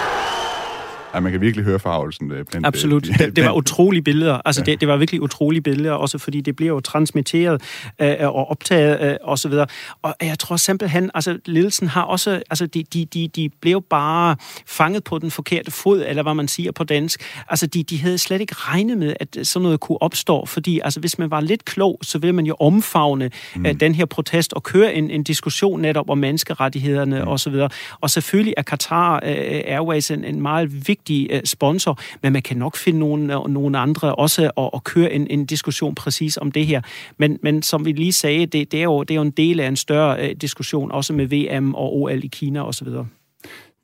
[1.13, 2.31] Ja, man kan virkelig høre farvelsen.
[2.31, 3.09] Øh, blandt, Absolut.
[3.09, 4.41] Øh, det, det var utrolige billeder.
[4.45, 4.71] Altså, ja.
[4.71, 7.61] det, det var virkelig utrolige billeder, også fordi det bliver jo transmitteret
[8.01, 9.67] øh, og optaget øh, og så videre.
[10.01, 14.35] Og jeg tror simpelthen, altså, ledelsen har også, altså, de, de, de, de blev bare
[14.67, 17.23] fanget på den forkerte fod, eller hvad man siger på dansk.
[17.49, 20.99] Altså, de, de havde slet ikke regnet med, at sådan noget kunne opstå, fordi altså,
[20.99, 23.65] hvis man var lidt klog, så ville man jo omfavne mm.
[23.65, 27.27] øh, den her protest og køre en, en diskussion netop om menneskerettighederne mm.
[27.27, 27.69] og så videre.
[28.01, 32.41] Og selvfølgelig er Qatar øh, Airways en, en meget vigtig vigtig øh, sponsor, men man
[32.41, 36.37] kan nok finde nogle, øh, nogle andre også og, og køre en, en diskussion præcis
[36.37, 36.81] om det her.
[37.17, 39.59] Men, men som vi lige sagde, det, det, er, jo, det er jo en del
[39.59, 42.87] af en større øh, diskussion, også med VM og OL i Kina osv.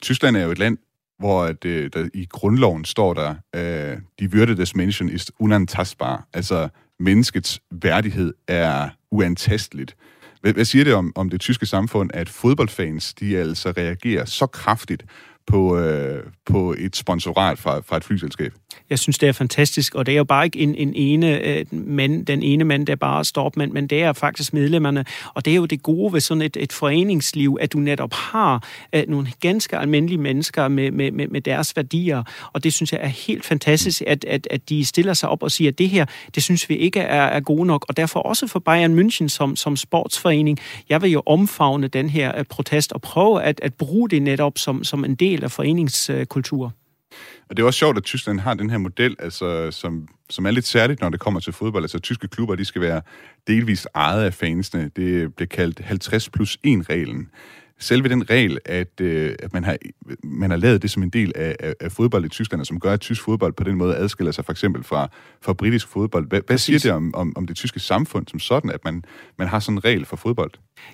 [0.01, 0.77] Tyskland er jo et land,
[1.19, 6.27] hvor at, øh, der, i grundloven står der, øh, de Würde des Menschen ist unantastbar.
[6.33, 9.95] Altså, menneskets værdighed er uantasteligt.
[10.41, 14.45] Hvad, hvad siger det om, om det tyske samfund, at fodboldfans, de altså reagerer så
[14.45, 15.05] kraftigt
[15.49, 18.53] på, øh, på et sponsorat fra, fra et flyselskab.
[18.89, 21.65] Jeg synes, det er fantastisk, og det er jo bare ikke en, en ene øh,
[21.71, 25.45] mand, den ene mand, der bare står op, men, men det er faktisk medlemmerne, og
[25.45, 29.03] det er jo det gode ved sådan et, et foreningsliv, at du netop har øh,
[29.07, 32.23] nogle ganske almindelige mennesker med, med, med, med deres værdier,
[32.53, 35.51] og det synes jeg er helt fantastisk, at, at, at de stiller sig op og
[35.51, 38.47] siger, at det her, det synes vi ikke er, er gode nok, og derfor også
[38.47, 43.01] for Bayern München som, som sportsforening, jeg vil jo omfavne den her øh, protest og
[43.01, 46.73] prøve at, at bruge det netop som, som en del af foreningskultur.
[47.49, 50.51] Og det er også sjovt, at Tyskland har den her model, altså, som, som er
[50.51, 51.83] lidt særligt, når det kommer til fodbold.
[51.83, 53.01] Altså, tyske klubber, de skal være
[53.47, 54.91] delvist ejet af fansene.
[54.95, 57.29] Det bliver kaldt 50 plus 1-reglen
[57.79, 59.77] selve den regel, at, øh, at man, har,
[60.23, 62.93] man har lavet det som en del af, af, af fodbold i Tyskland, som gør,
[62.93, 65.09] at tysk fodbold på den måde adskiller sig for eksempel fra,
[65.41, 66.27] fra britisk fodbold.
[66.27, 69.03] Hvad, hvad siger det om, om, om det tyske samfund som sådan, at man,
[69.37, 70.51] man har sådan en regel for fodbold?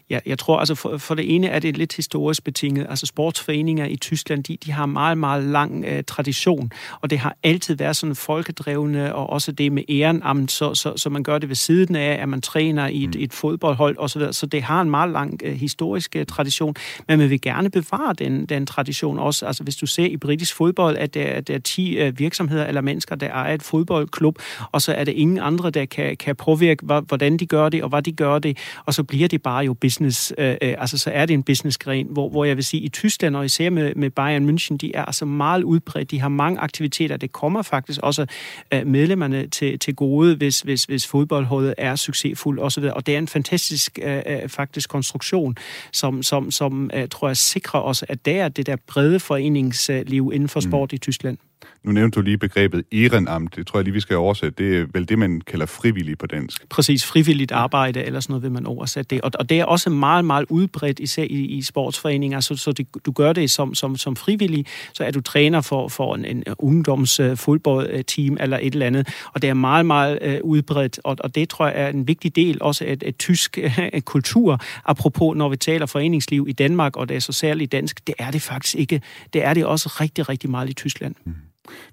[0.09, 2.87] Ja, jeg tror altså, for, for det ene er det lidt historisk betinget.
[2.89, 6.71] Altså sportsforeninger i Tyskland, de, de har meget, meget lang øh, tradition,
[7.01, 11.09] og det har altid været sådan folkedrevne, og også det med ærenamt, så, så, så
[11.09, 13.21] man gør det ved siden af, at man træner i et, mm.
[13.21, 16.74] et fodboldhold osv., så, så det har en meget lang øh, historisk øh, tradition
[17.07, 19.45] men man vil gerne bevare den, den tradition også.
[19.45, 22.81] Altså hvis du ser i britisk fodbold, at der, der er 10 øh, virksomheder eller
[22.81, 24.39] mennesker, der ejer et fodboldklub,
[24.71, 27.89] og så er der ingen andre, der kan, kan påvirke, hvordan de gør det, og
[27.89, 31.11] hvad de gør det, og så bliver det bare jo business, øh, øh altså så
[31.11, 34.09] er det en businessgren, hvor, hvor jeg vil sige, i Tyskland, og især med, med
[34.09, 38.25] Bayern München, de er altså meget udbredt, de har mange aktiviteter, det kommer faktisk også
[38.73, 43.17] øh, medlemmerne til, til gode, hvis, hvis, hvis fodboldholdet er succesfuldt osv., og det er
[43.17, 45.57] en fantastisk øh, øh faktisk konstruktion,
[45.91, 49.19] som, som, som som uh, tror jeg sikrer os, at der er det der brede
[49.19, 50.95] foreningsliv inden for sport mm.
[50.95, 51.37] i Tyskland.
[51.83, 53.55] Nu nævnte du lige begrebet ehrenamt.
[53.55, 54.63] Det tror jeg lige, vi skal oversætte.
[54.63, 56.69] Det er vel det, man kalder frivillig på dansk.
[56.69, 59.21] Præcis, frivilligt arbejde, eller sådan noget vil man oversætte det.
[59.21, 62.39] Og, og det er også meget, meget udbredt, især i, i sportsforeninger.
[62.39, 65.87] Så, så det, du gør det som, som, som frivillig, så er du træner for,
[65.87, 69.07] for en, en ungdomsfodboldteam uh, eller et eller andet.
[69.33, 70.99] Og det er meget, meget uh, udbredt.
[71.03, 74.59] Og, og det tror jeg er en vigtig del også af et tysk uh, kultur.
[74.85, 78.31] Apropos, når vi taler foreningsliv i Danmark, og det er så særligt dansk, det er
[78.31, 79.01] det faktisk ikke.
[79.33, 81.15] Det er det også rigtig, rigtig meget i Tyskland.
[81.25, 81.33] Mm.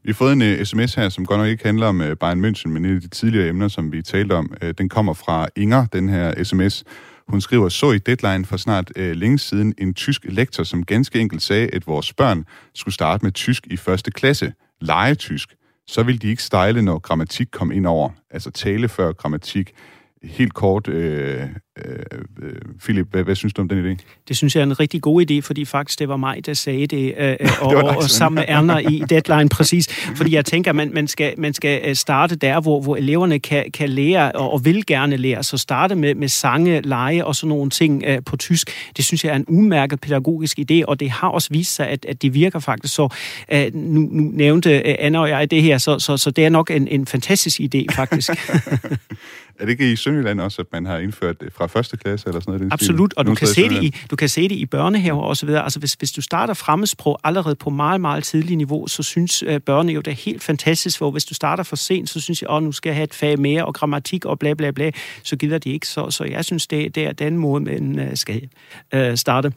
[0.02, 2.12] Vi har fået en øh, uh, sms her, som godt nok ikke handler om uh,
[2.20, 4.54] Bayern München, men et af de tidligere emner, som vi talte om.
[4.62, 6.84] Uh, den kommer fra Inger, den her sms.
[7.28, 11.20] Hun skriver, så i Deadline for snart uh, længe siden en tysk lektor, som ganske
[11.20, 12.44] enkelt sagde, at vores børn
[12.74, 14.52] skulle starte med tysk i første klasse.
[14.80, 15.54] Legetysk.
[15.86, 18.10] Så ville de ikke stejle, når grammatik kom ind over.
[18.30, 19.72] Altså tale før grammatik
[20.24, 21.40] helt kort, øh,
[21.84, 21.96] øh,
[22.42, 22.52] øh,
[22.82, 23.96] Philip, hvad, hvad synes du om den idé?
[24.28, 26.86] Det synes jeg er en rigtig god idé, fordi faktisk det var mig, der sagde
[26.86, 29.88] det, øh, øh og, det og sammen med Erna i deadline præcis.
[30.16, 33.70] Fordi jeg tænker, man, man, skal, man skal øh, starte der, hvor, hvor eleverne kan,
[33.70, 35.42] kan lære og, og vil gerne lære.
[35.42, 38.70] Så starte med, med sange, lege og sådan nogle ting øh, på tysk.
[38.96, 42.04] Det synes jeg er en umærket pædagogisk idé, og det har også vist sig, at,
[42.04, 42.94] at det virker faktisk.
[42.94, 43.08] Så
[43.52, 46.70] øh, nu, nu nævnte Anna og jeg det her, så, så, så det er nok
[46.70, 48.30] en, en fantastisk idé faktisk.
[49.62, 52.40] Er det ikke i Sønderjylland også, at man har indført det fra første klasse eller
[52.40, 52.72] sådan noget?
[52.72, 55.46] Absolut, og du kan, se det i, du kan se det i børnehaver og så
[55.46, 55.62] videre.
[55.62, 59.56] Altså hvis, hvis du starter fremmedsprog allerede på meget, meget tidlig niveau, så synes uh,
[59.56, 62.50] børne jo, det er helt fantastisk, hvor hvis du starter for sent, så synes jeg,
[62.50, 64.90] åh, nu skal jeg have et fag mere, og grammatik og bla bla bla,
[65.22, 65.88] så gider de ikke.
[65.88, 68.48] Så, så jeg synes, det, det er den måde, man uh, skal
[68.96, 69.52] uh, starte.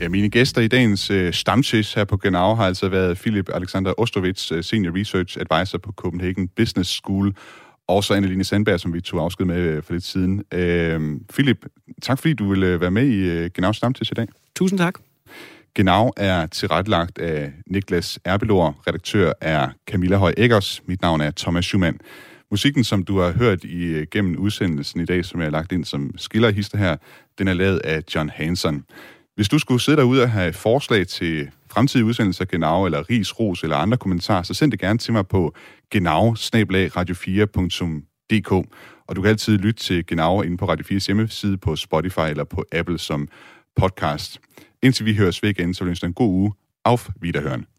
[0.00, 4.00] Ja, mine gæster i dagens øh, stamtisch her på Genau har altså været Philip Alexander
[4.00, 7.34] Ostrovits, øh, Senior Research Advisor på Copenhagen Business School,
[7.88, 10.44] og så Anneline Sandberg, som vi tog afsked med øh, for lidt siden.
[10.54, 11.66] Øh, Philip,
[12.02, 14.26] tak fordi du ville øh, være med i øh, Genau Stamtisch i dag.
[14.56, 14.94] Tusind tak.
[15.74, 21.64] Genau er tilrettelagt af Niklas Erbelor, redaktør er Camilla Høj Eggers, mit navn er Thomas
[21.64, 22.00] Schumann.
[22.50, 25.84] Musikken, som du har hørt i, gennem udsendelsen i dag, som jeg har lagt ind
[25.84, 26.96] som skillerhister her,
[27.38, 28.84] den er lavet af John Hanson.
[29.38, 33.40] Hvis du skulle sidde derude og have forslag til fremtidige udsendelser af Genau, eller ris,
[33.40, 35.54] ros eller andre kommentarer, så send det gerne til mig på
[35.90, 38.52] genau radio4.dk.
[39.06, 42.44] Og du kan altid lytte til Genau inde på Radio 4's hjemmeside på Spotify eller
[42.44, 43.28] på Apple som
[43.76, 44.40] podcast.
[44.82, 46.52] Indtil vi høres ved igen, så vil jeg en god uge.
[46.84, 47.77] Auf Wiederhören.